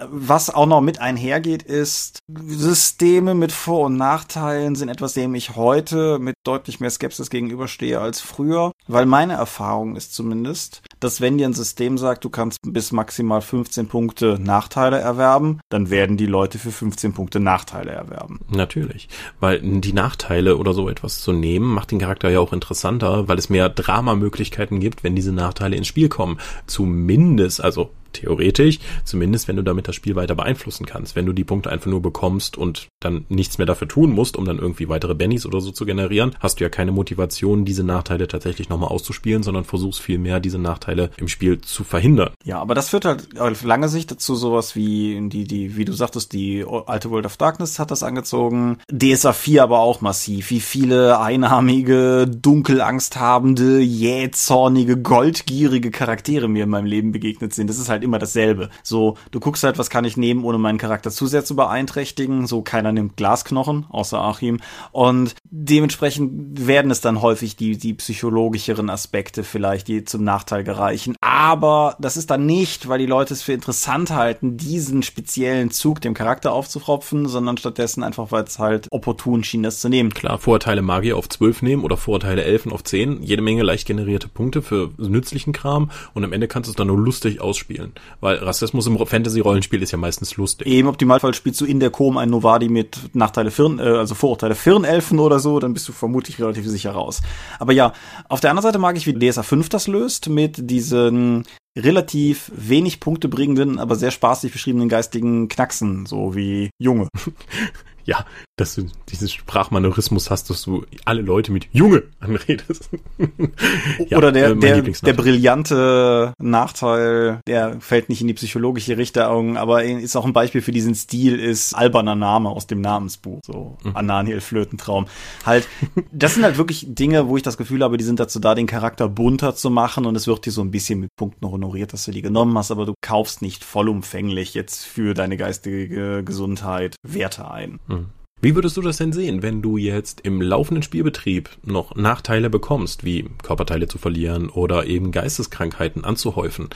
[0.00, 5.56] Was auch noch mit einhergeht, ist, Systeme mit Vor- und Nachteilen sind etwas, dem ich
[5.56, 11.36] heute mit deutlich mehr Skepsis gegenüberstehe als früher, weil meine Erfahrung ist zumindest, dass wenn
[11.36, 16.26] dir ein System sagt, du kannst bis maximal 15 Punkte Nachteile erwerben, dann werden die
[16.26, 18.40] Leute für 15 Punkte Nachteile erwerben.
[18.50, 19.08] Natürlich,
[19.40, 23.38] weil die Nachteile oder so etwas zu nehmen, macht den Charakter ja auch interessanter, weil
[23.38, 26.38] es mehr Dramamöglichkeiten gibt, wenn diese Nachteile ins Spiel kommen.
[26.66, 31.16] Zumindest, also theoretisch, zumindest wenn du damit das Spiel weiter beeinflussen kannst.
[31.16, 34.44] Wenn du die Punkte einfach nur bekommst und dann nichts mehr dafür tun musst, um
[34.44, 38.28] dann irgendwie weitere Bennies oder so zu generieren, hast du ja keine Motivation, diese Nachteile
[38.28, 42.30] tatsächlich nochmal auszuspielen, sondern versuchst vielmehr, diese Nachteile im Spiel zu verhindern.
[42.44, 45.92] Ja, aber das führt halt auf lange Sicht dazu sowas wie die, die, wie du
[45.92, 50.60] sagtest, die alte World of Darkness hat das angezogen, DSA 4 aber auch massiv, wie
[50.60, 57.68] viele einarmige, dunkelangsthabende, jähzornige, goldgierige Charaktere mir in meinem Leben begegnet sind.
[57.68, 58.70] Das ist halt immer dasselbe.
[58.82, 62.46] So, du guckst halt, was kann ich nehmen, ohne meinen Charakter zu sehr zu beeinträchtigen.
[62.46, 64.60] So, keiner nimmt Glasknochen, außer Achim.
[64.92, 71.16] Und dementsprechend werden es dann häufig die, die psychologischeren Aspekte vielleicht, die zum Nachteil gereichen.
[71.20, 76.00] Aber das ist dann nicht, weil die Leute es für interessant halten, diesen speziellen Zug
[76.00, 80.12] dem Charakter aufzufropfen, sondern stattdessen einfach, weil es halt opportun schien, das zu nehmen.
[80.12, 83.22] Klar, Vorurteile Magier auf 12 nehmen oder Vorurteile Elfen auf 10.
[83.22, 86.88] Jede Menge leicht generierte Punkte für nützlichen Kram und am Ende kannst du es dann
[86.88, 87.92] nur lustig ausspielen.
[88.20, 90.66] Weil Rassismus im Fantasy-Rollenspiel ist ja meistens lustig.
[90.66, 94.54] Im Optimalfall spielst du in der Com ein Novadi mit Nachteile Firn, äh, also Vorurteile
[94.54, 97.20] Firnelfen oder so, dann bist du vermutlich relativ sicher raus.
[97.58, 97.92] Aber ja,
[98.28, 101.44] auf der anderen Seite mag ich, wie DSA 5 das löst, mit diesen
[101.76, 107.08] relativ wenig Punkte bringenden, aber sehr spaßig beschriebenen geistigen Knacksen, so wie Junge.
[108.08, 108.24] ja,
[108.56, 112.88] dass du dieses Sprachmanorismus hast, dass du alle Leute mit Junge anredest.
[114.08, 119.58] ja, Oder der, äh, der, der brillante Nachteil, der fällt nicht in die psychologische Richtung,
[119.58, 123.76] aber ist auch ein Beispiel für diesen Stil, ist alberner Name aus dem Namensbuch, so
[123.84, 123.94] mhm.
[123.94, 125.04] Ananiel Flötentraum.
[125.44, 125.68] Halt,
[126.10, 128.66] das sind halt wirklich Dinge, wo ich das Gefühl habe, die sind dazu da, den
[128.66, 132.06] Charakter bunter zu machen und es wird dir so ein bisschen mit Punkten honoriert, dass
[132.06, 137.50] du die genommen hast, aber du kaufst nicht vollumfänglich jetzt für deine geistige Gesundheit Werte
[137.50, 137.80] ein.
[137.86, 137.97] Mhm.
[138.40, 143.04] Wie würdest du das denn sehen, wenn du jetzt im laufenden Spielbetrieb noch Nachteile bekommst,
[143.04, 146.68] wie Körperteile zu verlieren oder eben Geisteskrankheiten anzuhäufen?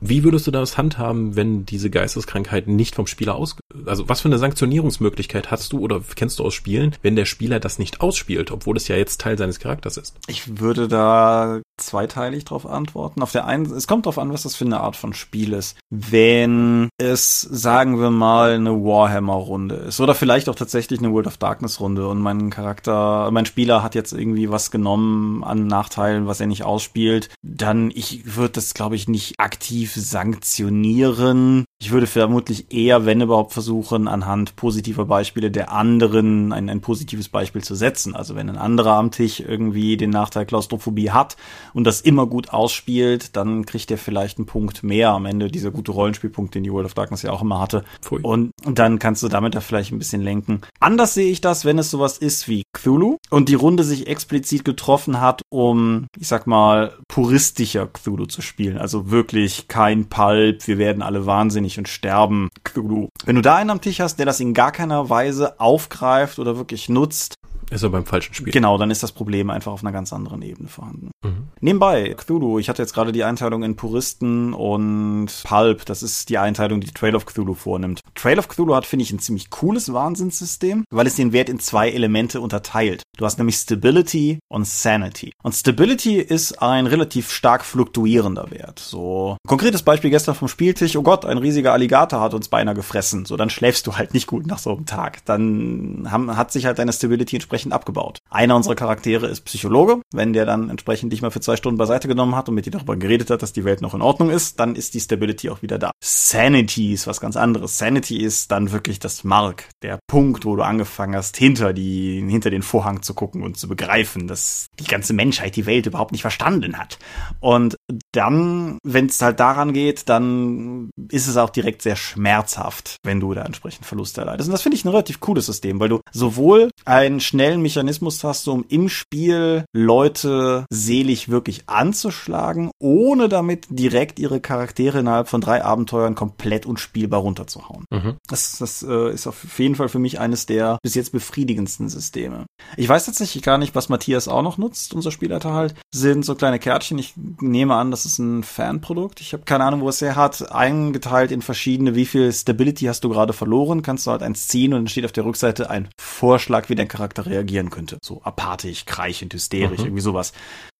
[0.00, 3.56] Wie würdest du das handhaben, wenn diese Geisteskrankheiten nicht vom Spieler aus,
[3.86, 7.60] also was für eine Sanktionierungsmöglichkeit hast du oder kennst du aus Spielen, wenn der Spieler
[7.60, 10.16] das nicht ausspielt, obwohl es ja jetzt Teil seines Charakters ist?
[10.26, 13.22] Ich würde da zweiteilig darauf antworten.
[13.22, 15.76] Auf der einen, es kommt darauf an, was das für eine Art von Spiel ist.
[15.88, 21.38] Wenn es, sagen wir mal, eine Warhammer-Runde ist oder vielleicht auch tatsächlich eine World of
[21.38, 26.46] Darkness-Runde und mein Charakter, mein Spieler hat jetzt irgendwie was genommen an Nachteilen, was er
[26.46, 31.64] nicht ausspielt, dann ich würde das, glaube ich, nicht aktiv sanktionieren.
[31.80, 37.28] Ich würde vermutlich eher, wenn überhaupt, versuchen, anhand positiver Beispiele der anderen ein, ein positives
[37.28, 38.16] Beispiel zu setzen.
[38.16, 41.36] Also wenn ein anderer am Tisch irgendwie den Nachteil Klaustrophobie hat
[41.74, 45.70] und das immer gut ausspielt, dann kriegt er vielleicht einen Punkt mehr am Ende, dieser
[45.70, 47.84] gute Rollenspielpunkt, den die World of Darkness ja auch immer hatte.
[48.00, 48.20] Pfui.
[48.22, 50.62] Und dann kannst du damit da vielleicht ein bisschen lenken.
[50.80, 54.64] Anders sehe ich das, wenn es sowas ist wie Cthulhu und die Runde sich explizit
[54.64, 58.78] getroffen hat, um, ich sag mal, puristischer Cthulhu zu spielen.
[58.78, 63.08] Also wirklich kein Pulp, wir werden alle wahnsinnig und sterben Cthulhu.
[63.26, 66.56] Wenn du da einen am Tisch hast, der das in gar keiner Weise aufgreift oder
[66.56, 67.34] wirklich nutzt,
[67.70, 68.52] ist er beim falschen Spiel.
[68.52, 71.10] Genau, dann ist das Problem einfach auf einer ganz anderen Ebene vorhanden.
[71.24, 71.48] Mhm.
[71.60, 75.84] Nebenbei, Cthulhu, ich hatte jetzt gerade die Einteilung in Puristen und Pulp.
[75.84, 78.00] Das ist die Einteilung, die Trail of Cthulhu vornimmt.
[78.14, 81.60] Trail of Cthulhu hat, finde ich, ein ziemlich cooles Wahnsinnssystem, weil es den Wert in
[81.60, 83.02] zwei Elemente unterteilt.
[83.16, 85.32] Du hast nämlich Stability und Sanity.
[85.42, 88.78] Und Stability ist ein relativ stark fluktuierender Wert.
[88.78, 90.96] So, konkretes Beispiel gestern vom Spieltisch.
[90.96, 93.26] Oh Gott, ein riesiger Alligator hat uns beinahe gefressen.
[93.26, 95.24] So, dann schläfst du halt nicht gut nach so einem Tag.
[95.26, 98.18] Dann haben, hat sich halt deine Stability entsprechend abgebaut.
[98.30, 100.00] Einer unserer Charaktere ist Psychologe.
[100.12, 102.70] Wenn der dann entsprechend dich mal für zwei Stunden beiseite genommen hat und mit dir
[102.70, 105.62] darüber geredet hat, dass die Welt noch in Ordnung ist, dann ist die Stability auch
[105.62, 105.90] wieder da.
[106.02, 107.78] Sanity ist was ganz anderes.
[107.78, 112.50] Sanity ist dann wirklich das Mark, der Punkt, wo du angefangen hast, hinter die, hinter
[112.50, 116.22] den Vorhang zu gucken und zu begreifen, dass die ganze Menschheit die Welt überhaupt nicht
[116.22, 116.98] verstanden hat.
[117.40, 117.76] Und
[118.12, 123.34] dann, wenn es halt daran geht, dann ist es auch direkt sehr schmerzhaft, wenn du
[123.34, 124.48] da entsprechend Verluste erleidest.
[124.48, 127.20] Und das finde ich ein relativ cooles System, weil du sowohl einen
[127.50, 135.00] schnellen Mechanismus hast, um im Spiel Leute selig wirklich anzuschlagen, ohne damit direkt ihre Charaktere
[135.00, 137.86] innerhalb von drei Abenteuern komplett unspielbar runterzuhauen.
[137.90, 138.16] Mhm.
[138.28, 142.46] Das, das äh, ist auf jeden Fall für mich eines der bis jetzt befriedigendsten Systeme.
[142.76, 146.36] Ich weiß tatsächlich gar nicht, was Matthias auch noch nutzt, unser Spielleiter halt, sind so
[146.36, 146.98] kleine Kärtchen.
[146.98, 149.20] Ich nehme an, das ist ein Fanprodukt.
[149.20, 150.52] Ich habe keine Ahnung, wo es her hat.
[150.52, 154.72] Eingeteilt in verschiedene, wie viel Stability hast du gerade verloren, kannst du halt eins ziehen
[154.72, 157.98] und dann steht auf der Rückseite ein Vorschlag, wie dein Charakter reagieren könnte.
[158.02, 159.86] So apathisch, kreichend, hysterisch, mhm.
[159.86, 160.32] irgendwie sowas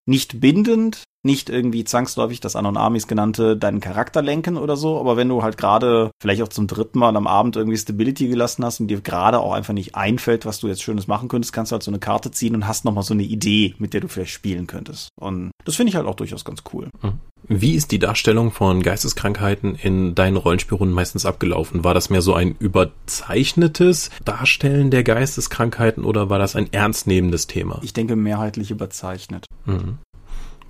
[0.05, 5.17] nicht bindend, nicht irgendwie zwangsläufig das Anon Amis genannte deinen Charakter lenken oder so, aber
[5.17, 8.79] wenn du halt gerade vielleicht auch zum dritten Mal am Abend irgendwie Stability gelassen hast
[8.79, 11.73] und dir gerade auch einfach nicht einfällt, was du jetzt Schönes machen könntest, kannst du
[11.73, 14.31] halt so eine Karte ziehen und hast nochmal so eine Idee, mit der du vielleicht
[14.31, 15.09] spielen könntest.
[15.19, 16.89] Und das finde ich halt auch durchaus ganz cool.
[17.01, 17.19] Hm.
[17.47, 21.83] Wie ist die Darstellung von Geisteskrankheiten in deinen Rollenspielrunden meistens abgelaufen?
[21.83, 27.79] War das mehr so ein überzeichnetes Darstellen der Geisteskrankheiten oder war das ein ernstnehmendes Thema?
[27.83, 29.45] Ich denke mehrheitlich überzeichnet.
[29.65, 29.97] Mhm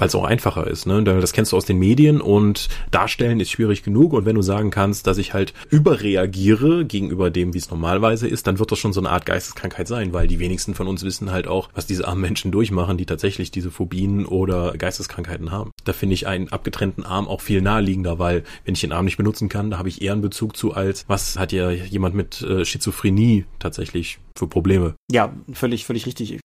[0.01, 0.87] weil es auch einfacher ist.
[0.87, 1.03] Ne?
[1.03, 4.13] Das kennst du aus den Medien und darstellen ist schwierig genug.
[4.13, 8.47] Und wenn du sagen kannst, dass ich halt überreagiere gegenüber dem, wie es normalerweise ist,
[8.47, 11.31] dann wird das schon so eine Art Geisteskrankheit sein, weil die wenigsten von uns wissen
[11.31, 15.69] halt auch, was diese armen Menschen durchmachen, die tatsächlich diese Phobien oder Geisteskrankheiten haben.
[15.83, 19.17] Da finde ich einen abgetrennten Arm auch viel naheliegender, weil wenn ich den Arm nicht
[19.17, 22.41] benutzen kann, da habe ich eher einen Bezug zu als, was hat ja jemand mit
[22.41, 24.95] äh, Schizophrenie tatsächlich für Probleme.
[25.11, 26.39] Ja, völlig, völlig richtig.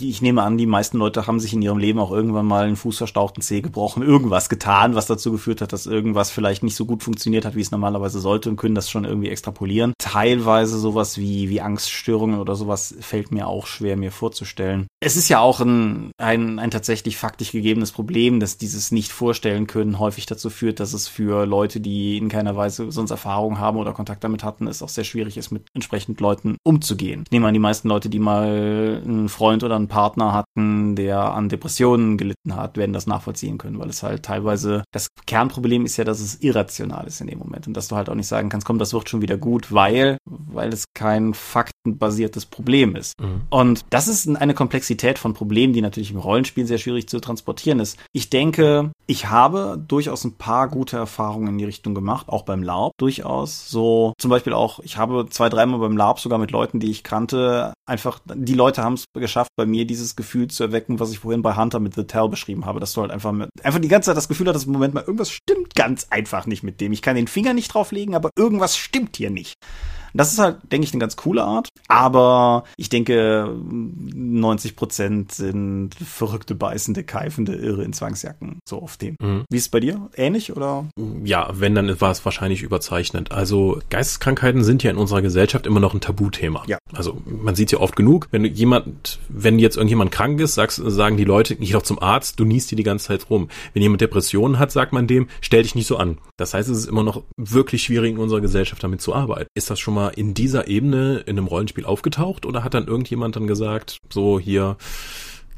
[0.00, 2.76] Ich nehme an, die meisten Leute haben sich in ihrem Leben auch irgendwann mal einen
[2.76, 6.74] Fuß verstaucht, einen Zeh gebrochen, irgendwas getan, was dazu geführt hat, dass irgendwas vielleicht nicht
[6.74, 9.92] so gut funktioniert hat, wie es normalerweise sollte und können das schon irgendwie extrapolieren.
[9.98, 14.86] Teilweise sowas wie, wie Angststörungen oder sowas fällt mir auch schwer, mir vorzustellen.
[15.00, 19.98] Es ist ja auch ein, ein, ein tatsächlich faktisch gegebenes Problem, dass dieses Nicht-Vorstellen können
[19.98, 23.92] häufig dazu führt, dass es für Leute, die in keiner Weise sonst Erfahrung haben oder
[23.92, 27.19] Kontakt damit hatten, es auch sehr schwierig ist, mit entsprechend Leuten umzugehen.
[27.24, 31.32] Ich nehme an, die meisten Leute, die mal einen Freund oder einen Partner hatten, der
[31.32, 35.96] an Depressionen gelitten hat, werden das nachvollziehen können, weil es halt teilweise, das Kernproblem ist
[35.96, 38.48] ja, dass es irrational ist in dem Moment und dass du halt auch nicht sagen
[38.48, 43.18] kannst, komm, das wird schon wieder gut, weil, weil es kein faktenbasiertes Problem ist.
[43.20, 43.42] Mhm.
[43.50, 47.80] Und das ist eine Komplexität von Problemen, die natürlich im Rollenspiel sehr schwierig zu transportieren
[47.80, 47.98] ist.
[48.12, 52.62] Ich denke, ich habe durchaus ein paar gute Erfahrungen in die Richtung gemacht, auch beim
[52.62, 53.68] LARP durchaus.
[53.68, 57.02] So zum Beispiel auch, ich habe zwei, dreimal beim LARP sogar mit Leuten, die ich
[57.10, 61.18] kannte, einfach, die Leute haben es geschafft, bei mir dieses Gefühl zu erwecken, was ich
[61.18, 63.88] vorhin bei Hunter mit The Tell beschrieben habe, dass du halt einfach mit, einfach die
[63.88, 66.92] ganze Zeit das Gefühl hattest, im Moment mal, irgendwas stimmt ganz einfach nicht mit dem.
[66.92, 69.54] Ich kann den Finger nicht drauflegen, aber irgendwas stimmt hier nicht.
[70.14, 71.68] Das ist halt, denke ich, eine ganz coole Art.
[71.88, 78.60] Aber ich denke, 90 Prozent sind verrückte, beißende, keifende Irre in Zwangsjacken.
[78.68, 79.16] So auf dem.
[79.20, 79.44] Mhm.
[79.50, 80.08] Wie ist es bei dir?
[80.16, 80.86] Ähnlich oder?
[81.24, 83.32] Ja, wenn, dann war es wahrscheinlich überzeichnet.
[83.32, 86.62] Also Geisteskrankheiten sind ja in unserer Gesellschaft immer noch ein Tabuthema.
[86.66, 86.78] Ja.
[86.92, 91.16] Also man sieht ja oft genug, wenn jemand, wenn jetzt irgendjemand krank ist, sagst, sagen
[91.16, 93.48] die Leute, geh doch zum Arzt, du niest dir die ganze Zeit rum.
[93.72, 96.18] Wenn jemand Depressionen hat, sagt man dem, stell dich nicht so an.
[96.36, 99.48] Das heißt, es ist immer noch wirklich schwierig in unserer Gesellschaft damit zu arbeiten.
[99.54, 103.36] Ist das schon mal in dieser Ebene in einem Rollenspiel aufgetaucht oder hat dann irgendjemand
[103.36, 104.76] dann gesagt, so hier,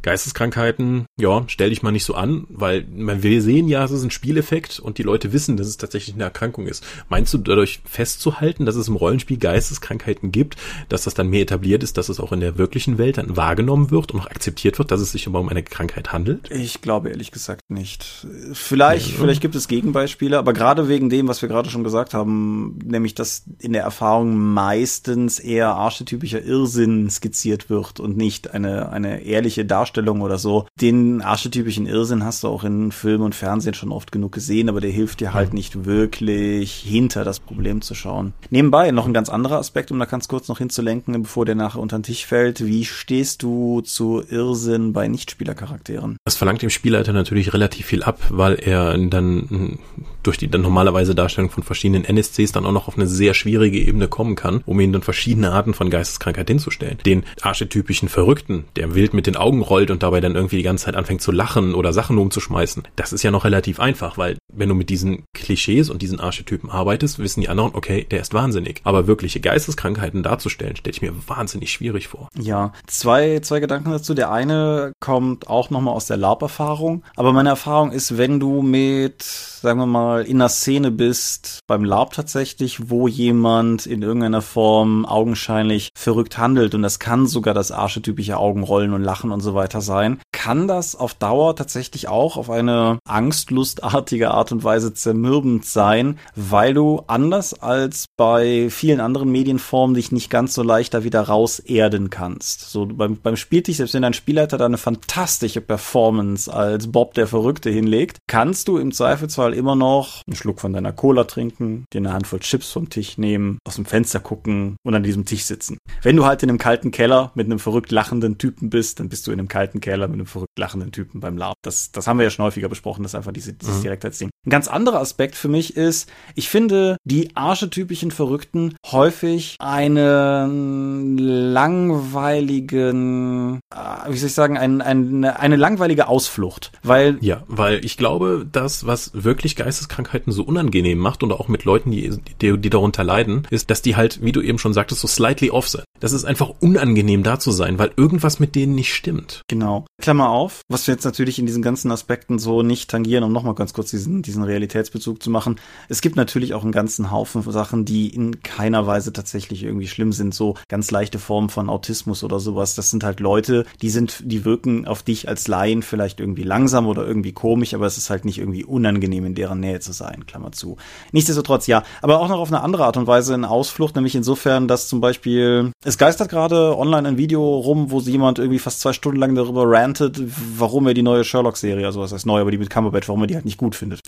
[0.03, 4.11] Geisteskrankheiten, ja, stell dich mal nicht so an, weil wir sehen ja, es ist ein
[4.11, 6.85] Spieleffekt und die Leute wissen, dass es tatsächlich eine Erkrankung ist.
[7.09, 10.57] Meinst du dadurch festzuhalten, dass es im Rollenspiel Geisteskrankheiten gibt,
[10.89, 13.91] dass das dann mehr etabliert ist, dass es auch in der wirklichen Welt dann wahrgenommen
[13.91, 16.51] wird und auch akzeptiert wird, dass es sich um eine Krankheit handelt?
[16.51, 18.27] Ich glaube ehrlich gesagt nicht.
[18.53, 19.17] Vielleicht, ja.
[19.19, 23.15] vielleicht gibt es Gegenbeispiele, aber gerade wegen dem, was wir gerade schon gesagt haben, nämlich,
[23.15, 29.65] dass in der Erfahrung meistens eher archetypischer Irrsinn skizziert wird und nicht eine, eine ehrliche
[29.65, 30.67] Darstellung Darstellung oder so.
[30.81, 34.81] Den archetypischen Irrsinn hast du auch in Film und Fernsehen schon oft genug gesehen, aber
[34.81, 38.33] der hilft dir halt nicht wirklich hinter das Problem zu schauen.
[38.51, 41.81] Nebenbei noch ein ganz anderer Aspekt, um da ganz kurz noch hinzulenken, bevor der nachher
[41.81, 42.65] unter den Tisch fällt.
[42.65, 46.17] Wie stehst du zu Irrsinn bei Nichtspielercharakteren?
[46.25, 49.79] Das verlangt dem Spielleiter natürlich relativ viel ab, weil er dann
[50.23, 53.79] durch die dann normalerweise Darstellung von verschiedenen NSCs dann auch noch auf eine sehr schwierige
[53.79, 56.99] Ebene kommen kann, um ihnen dann verschiedene Arten von Geisteskrankheit hinzustellen.
[57.05, 60.63] Den archetypischen Verrückten, der wild mit den Augen rollt, rollt und dabei dann irgendwie die
[60.63, 62.85] ganze Zeit anfängt zu lachen oder Sachen umzuschmeißen.
[62.97, 66.71] Das ist ja noch relativ einfach, weil wenn du mit diesen Klischees und diesen Archetypen
[66.71, 68.81] arbeitest, wissen die anderen, okay, der ist wahnsinnig.
[68.85, 72.29] Aber wirkliche Geisteskrankheiten darzustellen, stelle ich mir wahnsinnig schwierig vor.
[72.39, 74.15] Ja, zwei, zwei Gedanken dazu.
[74.15, 77.03] Der eine kommt auch nochmal aus der LARP-Erfahrung.
[77.17, 81.85] Aber meine Erfahrung ist, wenn du mit, sagen wir mal, in einer Szene bist, beim
[81.85, 87.73] LARP tatsächlich, wo jemand in irgendeiner Form augenscheinlich verrückt handelt und das kann sogar das
[87.73, 92.37] archetypische Augenrollen und Lachen und so weiter weiter sein, kann das auf Dauer tatsächlich auch
[92.37, 99.31] auf eine angstlustartige Art und Weise zermürbend sein, weil du anders als bei vielen anderen
[99.31, 102.71] Medienformen dich nicht ganz so leicht da wieder rauserden kannst.
[102.71, 107.29] So beim, beim Spieltisch, selbst wenn dein Spielleiter da eine fantastische Performance als Bob der
[107.29, 111.99] Verrückte hinlegt, kannst du im Zweifelsfall immer noch einen Schluck von deiner Cola trinken, dir
[111.99, 115.79] eine Handvoll Chips vom Tisch nehmen, aus dem Fenster gucken und an diesem Tisch sitzen.
[116.03, 119.27] Wenn du halt in einem kalten Keller mit einem verrückt lachenden Typen bist, dann bist
[119.27, 121.57] du in einem kalten Keller mit einem verrückt lachenden Typen beim Lab.
[121.63, 123.83] Das, das haben wir ja schon häufiger besprochen, das ist einfach diese, dieses mhm.
[123.83, 124.31] Direktheitsding.
[124.47, 133.61] Ein ganz anderer Aspekt für mich ist, ich finde die archetypischen Verrückten häufig einen langweiligen,
[134.09, 136.73] wie soll ich sagen, ein, ein, eine langweilige Ausflucht.
[136.83, 137.19] Weil.
[137.21, 141.91] Ja, weil ich glaube, das, was wirklich Geisteskrankheiten so unangenehm macht und auch mit Leuten,
[141.91, 145.09] die, die, die darunter leiden, ist, dass die halt, wie du eben schon sagtest, so
[145.09, 145.85] slightly off sind.
[146.01, 149.43] Das ist einfach unangenehm da zu sein, weil irgendwas mit denen nicht stimmt.
[149.49, 149.87] Genau.
[150.01, 153.55] Klammer auf, was wir jetzt natürlich in diesen ganzen Aspekten so nicht tangieren, um nochmal
[153.55, 155.61] ganz kurz diesen, diesen Realitätsbezug zu machen.
[155.89, 160.13] Es gibt natürlich auch einen ganzen Haufen Sachen, die in keiner Weise tatsächlich irgendwie schlimm
[160.13, 162.75] sind, so ganz leichte Formen von Autismus oder sowas.
[162.75, 166.87] Das sind halt Leute, die sind, die wirken auf dich als Laien vielleicht irgendwie langsam
[166.87, 170.27] oder irgendwie komisch, aber es ist halt nicht irgendwie unangenehm, in deren Nähe zu sein,
[170.27, 170.77] Klammer zu.
[171.13, 174.69] Nichtsdestotrotz, ja, aber auch noch auf eine andere Art und Weise in Ausflucht, nämlich insofern,
[174.69, 178.93] dass zum Beispiel, es geistert gerade online ein Video rum, wo jemand irgendwie fast zwei
[178.93, 180.21] Stunden lang darüber rantet,
[180.57, 183.27] warum er die neue Sherlock-Serie, also was heißt neu, aber die mit Cumberbatch, warum er
[183.27, 184.01] die halt nicht gut findet.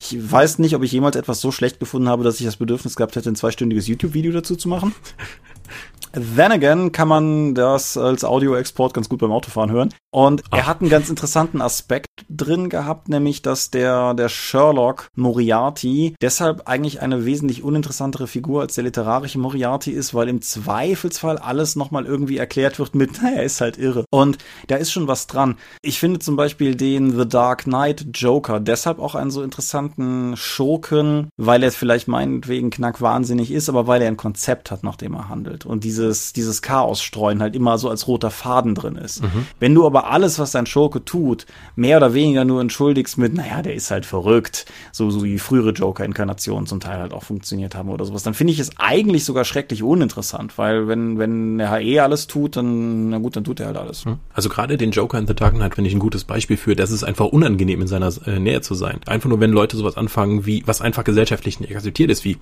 [0.00, 2.96] Ich weiß nicht, ob ich jemals etwas so schlecht gefunden habe, dass ich das Bedürfnis
[2.96, 4.94] gehabt hätte, ein zweistündiges YouTube-Video dazu zu machen.
[6.12, 9.94] Then again kann man das als Audio-Export ganz gut beim Autofahren hören.
[10.10, 10.58] Und Ach.
[10.58, 16.68] er hat einen ganz interessanten Aspekt drin gehabt, nämlich, dass der, der Sherlock Moriarty deshalb
[16.68, 22.04] eigentlich eine wesentlich uninteressantere Figur als der literarische Moriarty ist, weil im Zweifelsfall alles nochmal
[22.04, 24.04] irgendwie erklärt wird mit, naja, er ist halt irre.
[24.10, 25.56] Und da ist schon was dran.
[25.80, 31.28] Ich finde zum Beispiel den The Dark Knight Joker deshalb auch einen so interessanten Schurken,
[31.38, 35.30] weil er vielleicht meinetwegen knackwahnsinnig ist, aber weil er ein Konzept hat, nach dem er
[35.30, 35.64] handelt.
[35.64, 39.22] Und dieses, dieses Chaos streuen halt immer so als roter Faden drin ist.
[39.22, 39.46] Mhm.
[39.60, 41.46] Wenn du aber alles, was dein Schurke tut,
[41.76, 45.70] mehr oder weniger nur entschuldigst mit, naja, der ist halt verrückt, so, so wie frühere
[45.70, 49.44] Joker-Inkarnationen zum Teil halt auch funktioniert haben oder sowas, dann finde ich es eigentlich sogar
[49.44, 53.66] schrecklich uninteressant, weil wenn, wenn der HE alles tut, dann, na gut, dann tut er
[53.66, 54.04] halt alles.
[54.04, 54.18] Hm.
[54.32, 56.90] Also gerade den Joker in The Dark Knight finde ich ein gutes Beispiel für, dass
[56.90, 59.00] es einfach unangenehm in seiner äh, Nähe zu sein.
[59.06, 62.38] Einfach nur, wenn Leute sowas anfangen, wie, was einfach gesellschaftlich nicht akzeptiert ist, wie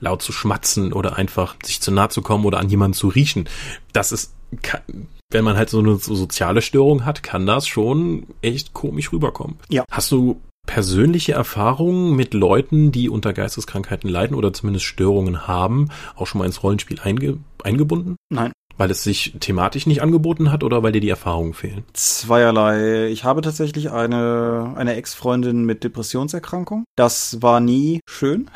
[0.00, 3.48] laut zu schmatzen oder einfach sich zu nahe zu kommen oder an jemanden zu riechen.
[3.92, 4.34] Das ist
[5.30, 9.56] wenn man halt so eine so soziale Störung hat, kann das schon echt komisch rüberkommen.
[9.68, 9.84] Ja.
[9.90, 16.26] Hast du persönliche Erfahrungen mit Leuten, die unter Geisteskrankheiten leiden oder zumindest Störungen haben, auch
[16.26, 18.16] schon mal ins Rollenspiel einge eingebunden?
[18.30, 18.52] Nein.
[18.76, 21.84] Weil es sich thematisch nicht angeboten hat oder weil dir die Erfahrungen fehlen?
[21.92, 23.06] Zweierlei.
[23.06, 26.84] Ich habe tatsächlich eine, eine Ex-Freundin mit Depressionserkrankung.
[26.96, 28.50] Das war nie schön.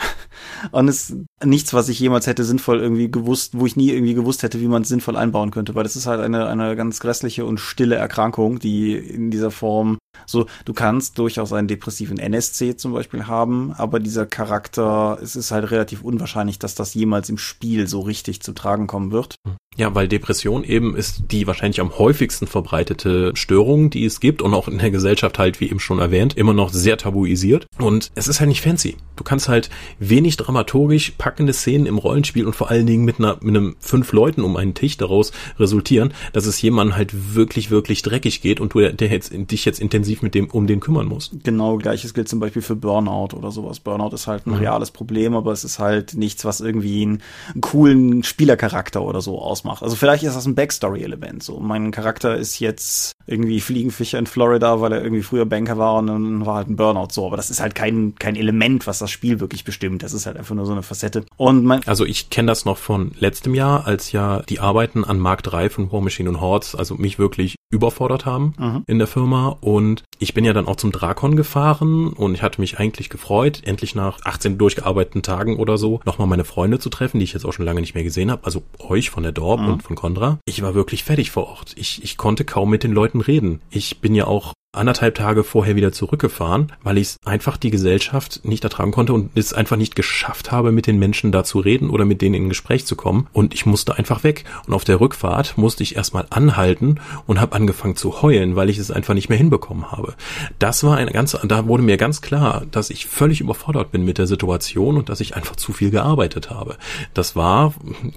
[0.70, 4.14] Und es ist nichts, was ich jemals hätte sinnvoll irgendwie gewusst, wo ich nie irgendwie
[4.14, 7.00] gewusst hätte, wie man es sinnvoll einbauen könnte, weil das ist halt eine, eine ganz
[7.00, 12.76] grässliche und stille Erkrankung, die in dieser Form so, du kannst durchaus einen depressiven NSC
[12.76, 17.38] zum Beispiel haben, aber dieser Charakter, es ist halt relativ unwahrscheinlich, dass das jemals im
[17.38, 19.36] Spiel so richtig zu tragen kommen wird.
[19.78, 24.52] Ja, weil Depression eben ist die wahrscheinlich am häufigsten verbreitete Störung, die es gibt und
[24.52, 27.66] auch in der Gesellschaft halt, wie eben schon erwähnt, immer noch sehr tabuisiert.
[27.78, 28.96] Und es ist halt nicht fancy.
[29.14, 33.38] Du kannst halt wenig dramaturgisch packende Szenen im Rollenspiel und vor allen Dingen mit einer,
[33.40, 38.02] mit einem fünf Leuten um einen Tisch daraus resultieren, dass es jemandem halt wirklich, wirklich
[38.02, 41.44] dreckig geht und du der jetzt, dich jetzt intensiv mit dem, um den kümmern musst.
[41.44, 43.80] Genau, gleiches gilt zum Beispiel für Burnout oder sowas.
[43.80, 44.58] Burnout ist halt ein mhm.
[44.58, 49.40] reales Problem, aber es ist halt nichts, was irgendwie einen, einen coolen Spielercharakter oder so
[49.40, 49.82] ausmacht.
[49.82, 51.42] Also vielleicht ist das ein Backstory-Element.
[51.42, 55.96] So, mein Charakter ist jetzt irgendwie Fliegenfischer in Florida, weil er irgendwie früher Banker war
[55.96, 57.26] und dann war halt ein Burnout so.
[57.26, 60.02] Aber das ist halt kein, kein Element, was das Spiel wirklich bestimmt.
[60.02, 61.24] Das ist halt einfach nur so eine Facette.
[61.36, 65.18] Und mein also ich kenne das noch von letztem Jahr, als ja die Arbeiten an
[65.18, 68.84] Mark 3 von War Machine und Hordes, also mich wirklich überfordert haben mhm.
[68.86, 69.56] in der Firma.
[69.60, 73.62] Und ich bin ja dann auch zum Drakon gefahren und ich hatte mich eigentlich gefreut,
[73.64, 77.44] endlich nach 18 durchgearbeiteten Tagen oder so nochmal meine Freunde zu treffen, die ich jetzt
[77.44, 78.44] auch schon lange nicht mehr gesehen habe.
[78.44, 79.68] Also euch von der Dorp mhm.
[79.68, 80.38] und von Condra.
[80.46, 81.74] Ich war wirklich fertig vor Ort.
[81.76, 83.60] Ich, ich konnte kaum mit den Leuten reden.
[83.70, 88.64] Ich bin ja auch anderthalb Tage vorher wieder zurückgefahren, weil ich einfach die Gesellschaft nicht
[88.64, 92.04] ertragen konnte und es einfach nicht geschafft habe, mit den Menschen da zu reden oder
[92.04, 93.28] mit denen in ein Gespräch zu kommen.
[93.32, 94.44] Und ich musste einfach weg.
[94.66, 98.76] Und auf der Rückfahrt musste ich erstmal anhalten und habe angefangen zu heulen, weil ich
[98.76, 100.14] es einfach nicht mehr hinbekommen habe.
[100.58, 104.18] Das war eine ganze, da wurde mir ganz klar, dass ich völlig überfordert bin mit
[104.18, 106.76] der Situation und dass ich einfach zu viel gearbeitet habe.
[107.14, 107.74] Das war,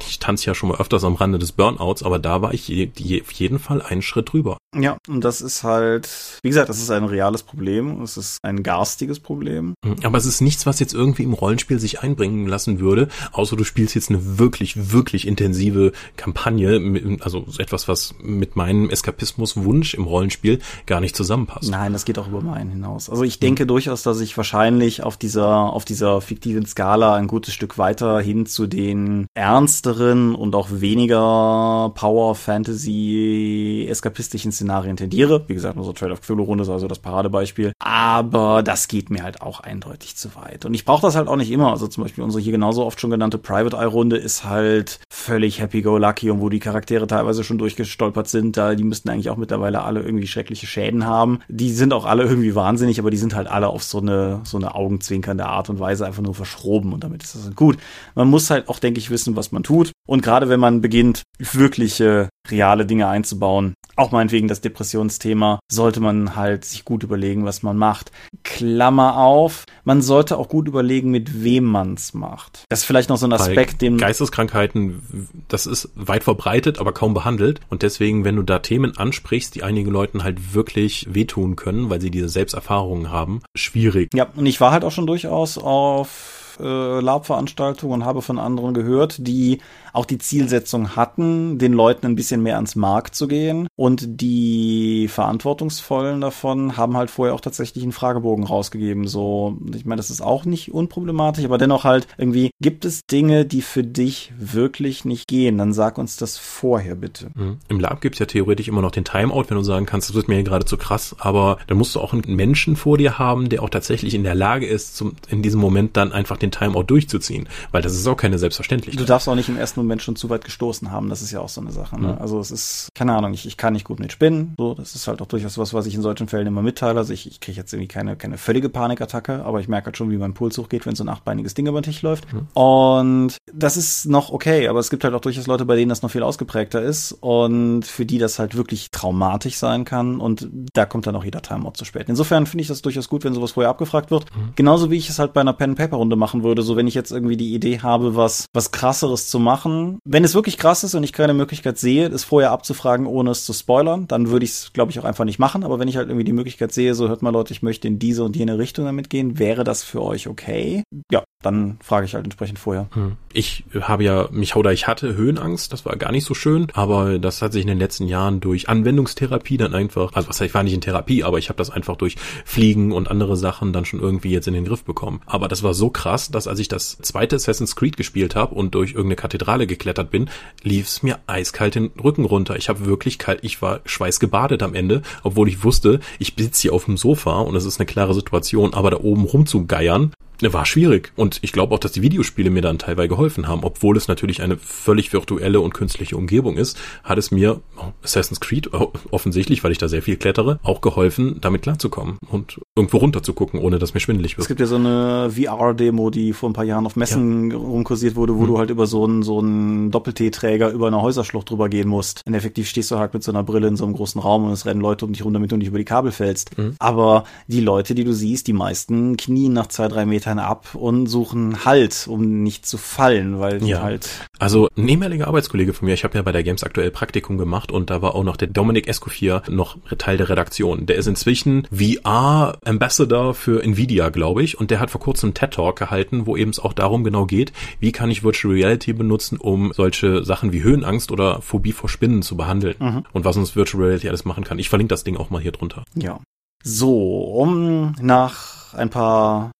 [0.08, 2.92] ich tanze ja schon mal öfters am Rande des Burnouts, aber da war ich je,
[2.98, 4.58] je, auf jeden Fall einen Schritt drüber.
[4.76, 8.02] Ja, und das ist halt, wie gesagt, das ist ein reales Problem.
[8.02, 9.76] Es ist ein garstiges Problem.
[9.86, 9.98] Mhm.
[10.04, 13.64] Aber es ist nichts, was jetzt irgendwie im Rollenspiel sich einbringen lassen würde, außer du
[13.64, 20.60] spielst jetzt eine wirklich, wirklich intensive Kampagne, also etwas, was mit meinem Eskapismuswunsch im Rollenspiel
[20.88, 21.70] gar nicht zusammenpasst.
[21.70, 23.10] Nein, das geht auch über meinen hinaus.
[23.10, 23.68] Also ich denke mhm.
[23.68, 28.48] durchaus, dass ich wahrscheinlich auf dieser, auf dieser fiktiven Skala ein gutes Stück weiter hin
[28.48, 35.44] zu den ernsteren und auch weniger Power Fantasy eskapistischen Szenarien tendiere.
[35.48, 37.74] Wie gesagt, unsere Trade of Cthulhu-Runde ist also das Paradebeispiel.
[37.80, 40.66] Aber das geht mir halt auch eindeutig zu weit.
[40.66, 41.72] Und ich brauche das halt auch nicht immer.
[41.72, 46.32] Also zum Beispiel unsere hier genauso oft schon genannte Private Eye-Runde ist halt völlig happy-go-lucky
[46.32, 50.02] und wo die Charaktere teilweise schon durchgestolpert sind, da die müssten eigentlich auch mittlerweile alle
[50.02, 51.40] irgendwie schreckliche Schäden haben.
[51.48, 54.58] Die sind auch alle irgendwie wahnsinnig, aber die sind halt alle auf so eine, so
[54.58, 57.78] eine augenzwinkernde Art und Weise einfach nur verschroben und damit ist das halt gut.
[58.16, 59.92] Man muss halt auch, denke ich, wissen, was man tut.
[60.12, 66.36] Und gerade wenn man beginnt, wirkliche reale Dinge einzubauen, auch meinetwegen das Depressionsthema, sollte man
[66.36, 68.12] halt sich gut überlegen, was man macht.
[68.44, 72.66] Klammer auf, man sollte auch gut überlegen, mit wem man's macht.
[72.68, 77.14] Das ist vielleicht noch so ein Aspekt, dem Geisteskrankheiten, das ist weit verbreitet, aber kaum
[77.14, 81.90] behandelt und deswegen, wenn du da Themen ansprichst, die einigen Leuten halt wirklich wehtun können,
[81.90, 84.10] weil sie diese Selbsterfahrungen haben, schwierig.
[84.14, 88.74] Ja, und ich war halt auch schon durchaus auf äh, Lab-Veranstaltungen und habe von anderen
[88.74, 89.60] gehört, die
[89.94, 93.68] auch die Zielsetzung hatten, den Leuten ein bisschen mehr ans Markt zu gehen.
[93.76, 99.08] Und die Verantwortungsvollen davon haben halt vorher auch tatsächlich einen Fragebogen rausgegeben.
[99.08, 103.46] So, ich meine, das ist auch nicht unproblematisch, aber dennoch halt irgendwie, gibt es Dinge,
[103.46, 105.58] die für dich wirklich nicht gehen?
[105.58, 107.32] Dann sag uns das vorher bitte.
[107.36, 107.58] Mhm.
[107.68, 110.28] Im Lab gibt's ja theoretisch immer noch den Timeout, wenn du sagen kannst, das wird
[110.28, 113.50] mir hier gerade zu krass, aber dann musst du auch einen Menschen vor dir haben,
[113.50, 116.84] der auch tatsächlich in der Lage ist, zum, in diesem Moment dann einfach den Timeout
[116.84, 119.02] durchzuziehen, weil das ist auch keine Selbstverständlichkeit.
[119.02, 121.10] Du darfst auch nicht im ersten Moment schon zu weit gestoßen haben.
[121.10, 122.00] Das ist ja auch so eine Sache.
[122.00, 122.14] Ne?
[122.14, 122.22] Mhm.
[122.22, 124.54] Also es ist, keine Ahnung, ich, ich kann nicht gut mit Spinnen.
[124.58, 127.00] So, das ist halt auch durchaus was, was ich in solchen Fällen immer mitteile.
[127.00, 130.12] Also ich, ich kriege jetzt irgendwie keine, keine völlige Panikattacke, aber ich merke halt schon,
[130.12, 132.32] wie mein Puls hochgeht, wenn so ein achtbeiniges Ding über den Tisch läuft.
[132.34, 132.48] Mhm.
[132.54, 136.02] Und das ist noch okay, aber es gibt halt auch durchaus Leute, bei denen das
[136.02, 140.86] noch viel ausgeprägter ist und für die das halt wirklich traumatisch sein kann und da
[140.86, 142.08] kommt dann auch jeder Timeout zu spät.
[142.08, 144.26] Insofern finde ich das durchaus gut, wenn sowas vorher abgefragt wird.
[144.36, 144.54] Mhm.
[144.56, 146.62] Genauso wie ich es halt bei einer Pen-Paper-Runde machen würde.
[146.62, 149.71] So wenn ich jetzt irgendwie die Idee habe, was, was krasseres zu machen,
[150.04, 153.46] wenn es wirklich krass ist und ich keine Möglichkeit sehe, es vorher abzufragen, ohne es
[153.46, 155.64] zu spoilern, dann würde ich es, glaube ich, auch einfach nicht machen.
[155.64, 158.00] Aber wenn ich halt irgendwie die Möglichkeit sehe, so hört mal Leute, ich möchte in
[158.00, 160.84] diese und jene Richtung damit gehen, wäre das für euch okay?
[161.12, 162.88] Ja, dann frage ich halt entsprechend vorher.
[162.94, 163.18] Hm.
[163.34, 167.20] Ich habe ja, mich oder ich hatte Höhenangst, das war gar nicht so schön, aber
[167.20, 170.54] das hat sich in den letzten Jahren durch Anwendungstherapie dann einfach, also was heißt, ich
[170.54, 172.16] war nicht in Therapie, aber ich habe das einfach durch
[172.46, 175.22] Fliegen und andere Sachen dann schon irgendwie jetzt in den Griff bekommen.
[175.26, 178.76] Aber das war so krass, dass als ich das zweite Assassin's Creed gespielt habe und
[178.76, 180.30] durch irgendeine Kathedrale geklettert bin,
[180.64, 182.56] lief es mir eiskalt den Rücken runter.
[182.56, 186.74] Ich habe wirklich kalt, ich war schweißgebadet am Ende, obwohl ich wusste, ich sitze hier
[186.74, 190.12] auf dem Sofa und es ist eine klare Situation, aber da oben rumzugeiern,
[190.42, 191.12] war schwierig.
[191.16, 193.64] Und ich glaube auch, dass die Videospiele mir dann teilweise geholfen haben.
[193.64, 198.40] Obwohl es natürlich eine völlig virtuelle und künstliche Umgebung ist, hat es mir oh, Assassin's
[198.40, 202.98] Creed oh, offensichtlich, weil ich da sehr viel klettere, auch geholfen, damit klarzukommen und irgendwo
[202.98, 204.44] runter zu gucken, ohne dass mir schwindelig wird.
[204.44, 207.58] Es gibt ja so eine VR-Demo, die vor ein paar Jahren auf Messen ja.
[207.58, 208.48] rumkursiert wurde, wo hm.
[208.48, 212.22] du halt über so einen, so einen Doppel-T-Träger über eine Häuserschlucht drüber gehen musst.
[212.26, 214.52] Und effektiv stehst du halt mit so einer Brille in so einem großen Raum und
[214.52, 216.58] es rennen Leute um dich rum, damit du nicht über die Kabel fällst.
[216.58, 216.76] Mhm.
[216.80, 221.08] Aber die Leute, die du siehst, die meisten knien nach zwei, drei Metern ab und
[221.08, 223.82] suchen Halt, um nicht zu fallen, weil ja.
[223.82, 224.10] halt.
[224.40, 227.72] Also ein ehemaliger Arbeitskollege von mir, ich habe ja bei der Games aktuell Praktikum gemacht
[227.72, 230.86] und da war auch noch der Dominik Escoffier noch Teil der Redaktion.
[230.86, 235.34] Der ist inzwischen VR Ambassador für Nvidia, glaube ich, und der hat vor kurzem einen
[235.36, 238.94] TED Talk gehalten, wo eben es auch darum genau geht, wie kann ich Virtual Reality
[238.94, 243.04] benutzen, um solche Sachen wie Höhenangst oder Phobie vor Spinnen zu behandeln mhm.
[243.14, 244.60] und was uns Virtual Reality alles machen kann.
[244.60, 245.84] Ich verlinke das Ding auch mal hier drunter.
[245.96, 246.20] Ja.
[246.64, 249.52] So, um nach ein paar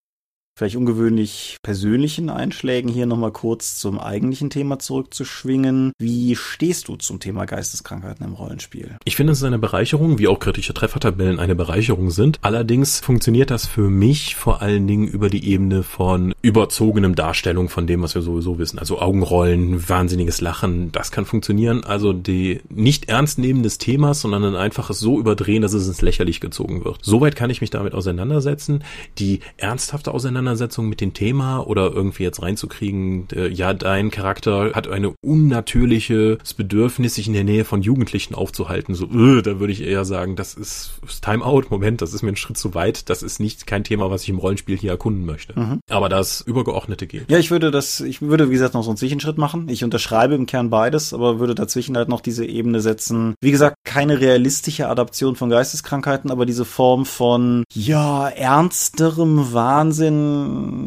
[0.54, 5.92] vielleicht ungewöhnlich persönlichen Einschlägen hier nochmal kurz zum eigentlichen Thema zurückzuschwingen.
[5.98, 8.96] Wie stehst du zum Thema Geisteskrankheiten im Rollenspiel?
[9.04, 12.38] Ich finde es ist eine Bereicherung, wie auch kritische Treffertabellen eine Bereicherung sind.
[12.42, 17.86] Allerdings funktioniert das für mich vor allen Dingen über die Ebene von überzogenem Darstellung von
[17.86, 18.78] dem, was wir sowieso wissen.
[18.78, 21.82] Also Augenrollen, wahnsinniges Lachen, das kann funktionieren.
[21.84, 26.02] Also die nicht ernst nehmen des Themas, sondern ein einfaches so überdrehen, dass es ins
[26.02, 26.98] Lächerlich gezogen wird.
[27.00, 28.84] Soweit kann ich mich damit auseinandersetzen.
[29.18, 34.72] Die ernsthafte Auseinandersetzung Auseinandersetzung mit dem Thema oder irgendwie jetzt reinzukriegen, äh, ja, dein Charakter
[34.74, 38.94] hat eine unnatürliches Bedürfnis, sich in der Nähe von Jugendlichen aufzuhalten.
[38.94, 42.30] So, äh, da würde ich eher sagen, das ist, ist Timeout, Moment, das ist mir
[42.30, 43.08] ein Schritt zu weit.
[43.08, 45.58] Das ist nicht kein Thema, was ich im Rollenspiel hier erkunden möchte.
[45.58, 45.80] Mhm.
[45.88, 47.30] Aber das Übergeordnete geht.
[47.30, 49.68] Ja, ich würde das, ich würde, wie gesagt, noch so einen Zwischenschritt machen.
[49.68, 53.34] Ich unterschreibe im Kern beides, aber würde dazwischen halt noch diese Ebene setzen.
[53.40, 60.31] Wie gesagt, keine realistische Adaption von Geisteskrankheiten, aber diese Form von, ja, ernsterem Wahnsinn,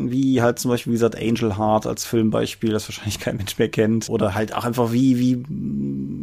[0.09, 3.69] wie halt zum Beispiel, wie gesagt, Angel Heart als Filmbeispiel, das wahrscheinlich kein Mensch mehr
[3.69, 4.09] kennt.
[4.09, 5.43] Oder halt auch einfach wie, wie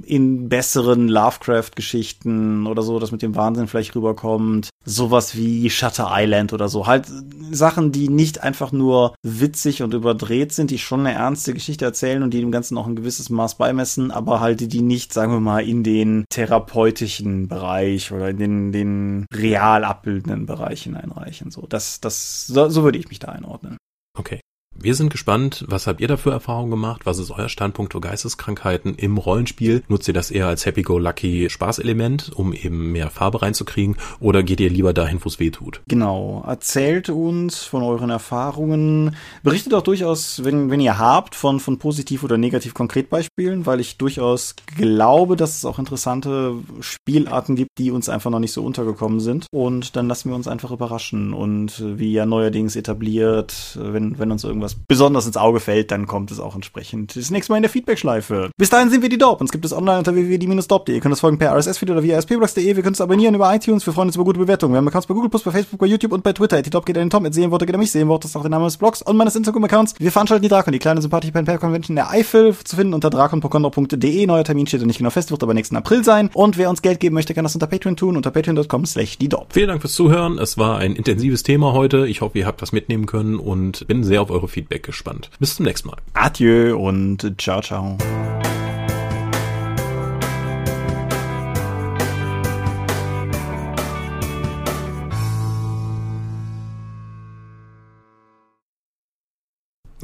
[0.06, 4.68] in besseren Lovecraft-Geschichten oder so, das mit dem Wahnsinn vielleicht rüberkommt.
[4.84, 6.86] Sowas wie Shutter Island oder so.
[6.86, 7.06] Halt
[7.50, 12.22] Sachen, die nicht einfach nur witzig und überdreht sind, die schon eine ernste Geschichte erzählen
[12.22, 15.40] und die dem Ganzen auch ein gewisses Maß beimessen, aber halt die nicht, sagen wir
[15.40, 21.50] mal, in den therapeutischen Bereich oder in den, den real abbildenden Bereich hineinreichen.
[21.50, 23.76] So, das, das, so, so würde ich mich da einordnen.
[24.18, 24.40] Okay.
[24.74, 27.02] Wir sind gespannt, was habt ihr da für Erfahrungen gemacht?
[27.04, 29.82] Was ist euer Standpunkt für Geisteskrankheiten im Rollenspiel?
[29.86, 33.96] Nutzt ihr das eher als Happy-Go-Lucky Spaßelement, um eben mehr Farbe reinzukriegen?
[34.18, 35.82] Oder geht ihr lieber dahin, wo es weh tut?
[35.86, 36.42] Genau.
[36.46, 39.14] Erzählt uns von euren Erfahrungen.
[39.44, 43.98] Berichtet auch durchaus, wenn, wenn ihr habt, von, von positiv oder negativ Konkretbeispielen, weil ich
[43.98, 49.20] durchaus glaube, dass es auch interessante Spielarten gibt, die uns einfach noch nicht so untergekommen
[49.20, 49.46] sind.
[49.52, 51.34] Und dann lassen wir uns einfach überraschen.
[51.34, 56.06] Und wie ja neuerdings etabliert, wenn, wenn uns irgendwas irgendwas besonders ins Auge fällt, dann
[56.06, 58.50] kommt es auch entsprechend das nächste Mal in der Feedback-Schleife.
[58.56, 59.40] Bis dahin sind wir die Dorp.
[59.40, 60.94] Uns gibt es online unter www.die-dorp.de.
[60.94, 62.64] Ihr könnt uns folgen per RSS-Feed oder via sp-blogs.de.
[62.64, 63.84] Wir können uns abonnieren über iTunes.
[63.86, 64.74] Wir freuen uns über gute Bewertungen.
[64.74, 66.62] Wir haben Accounts bei Google, bei Facebook, bei YouTube und bei Twitter.
[66.62, 67.30] Die Dorp geht an den Tom.
[67.32, 67.90] Sehen Worte geht an mich.
[67.90, 69.94] Sehen Worte ist auch der Name des Blogs und meines Instagram-Accounts.
[69.98, 74.26] Wir veranstalten die Drakon, die kleine sympathische Pen Convention der Eifel zu finden unter drakon.de.
[74.26, 76.30] Neuer Termin steht noch nicht genau fest, wird aber nächsten April sein.
[76.34, 79.32] Und wer uns Geld geben möchte, kann das unter Patreon tun, unter patreon.com slash die.
[79.48, 80.38] Vielen Dank fürs Zuhören.
[80.38, 82.06] Es war ein intensives Thema heute.
[82.06, 85.30] Ich hoffe, ihr habt das mitnehmen können und bin sehr auf eure Feedback gespannt.
[85.40, 85.96] Bis zum nächsten Mal.
[86.14, 87.98] Adieu und ciao, ciao.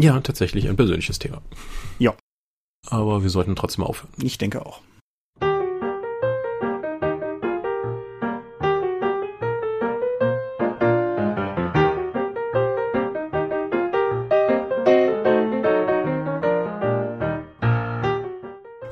[0.00, 1.42] Ja, tatsächlich ein persönliches Thema.
[1.98, 2.14] Ja.
[2.86, 4.12] Aber wir sollten trotzdem aufhören.
[4.22, 4.80] Ich denke auch.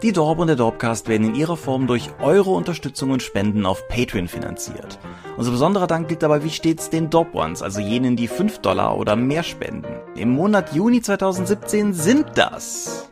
[0.06, 3.88] Die Dorp und der Dorpcast werden in ihrer Form durch eure Unterstützung und Spenden auf
[3.88, 5.00] Patreon finanziert.
[5.36, 8.98] Unser besonderer Dank liegt dabei wie stets den Dorp Ones, also jenen, die 5 Dollar
[8.98, 9.92] oder mehr spenden.
[10.14, 13.10] Im Monat Juni 2017 sind das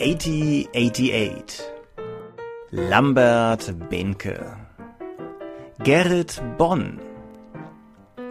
[0.00, 1.64] 8088
[2.70, 4.56] Lambert Benke
[5.82, 7.00] Gerrit Bonn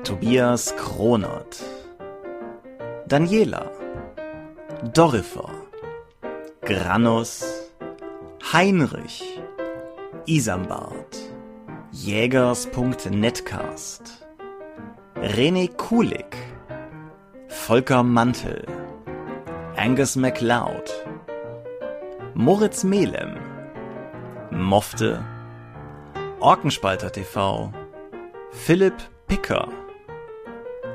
[0.05, 1.61] Tobias Kronert
[3.09, 3.69] Daniela,
[4.93, 5.49] Dorifer,
[6.65, 7.45] Granus,
[8.51, 9.39] Heinrich,
[10.25, 11.15] Isambard,
[11.91, 14.25] Jägers.netcast,
[15.15, 16.35] René Kulik,
[17.67, 18.65] Volker Mantel,
[19.75, 20.91] Angus MacLeod,
[22.33, 23.37] Moritz Melem,
[24.49, 25.23] Mofte,
[26.39, 27.71] Orkenspalter TV,
[28.51, 28.95] Philipp
[29.27, 29.67] Picker,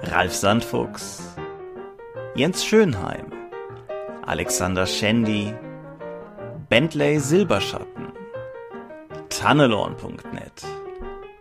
[0.03, 1.37] Ralf Sandfuchs,
[2.35, 3.40] Jens Schönheim,
[4.31, 5.53] Alexander Schendi,
[6.69, 8.13] Bentley Silberschatten,
[9.29, 10.53] Tunnelorn.net,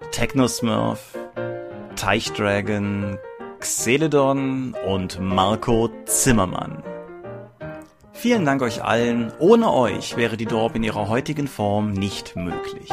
[0.10, 1.16] Technosmurf,
[1.96, 3.20] Teichdragon,
[3.60, 6.82] Xeledon und Marco Zimmermann.
[8.12, 9.32] Vielen Dank euch allen.
[9.38, 12.90] Ohne euch wäre die Dorp in ihrer heutigen Form nicht möglich.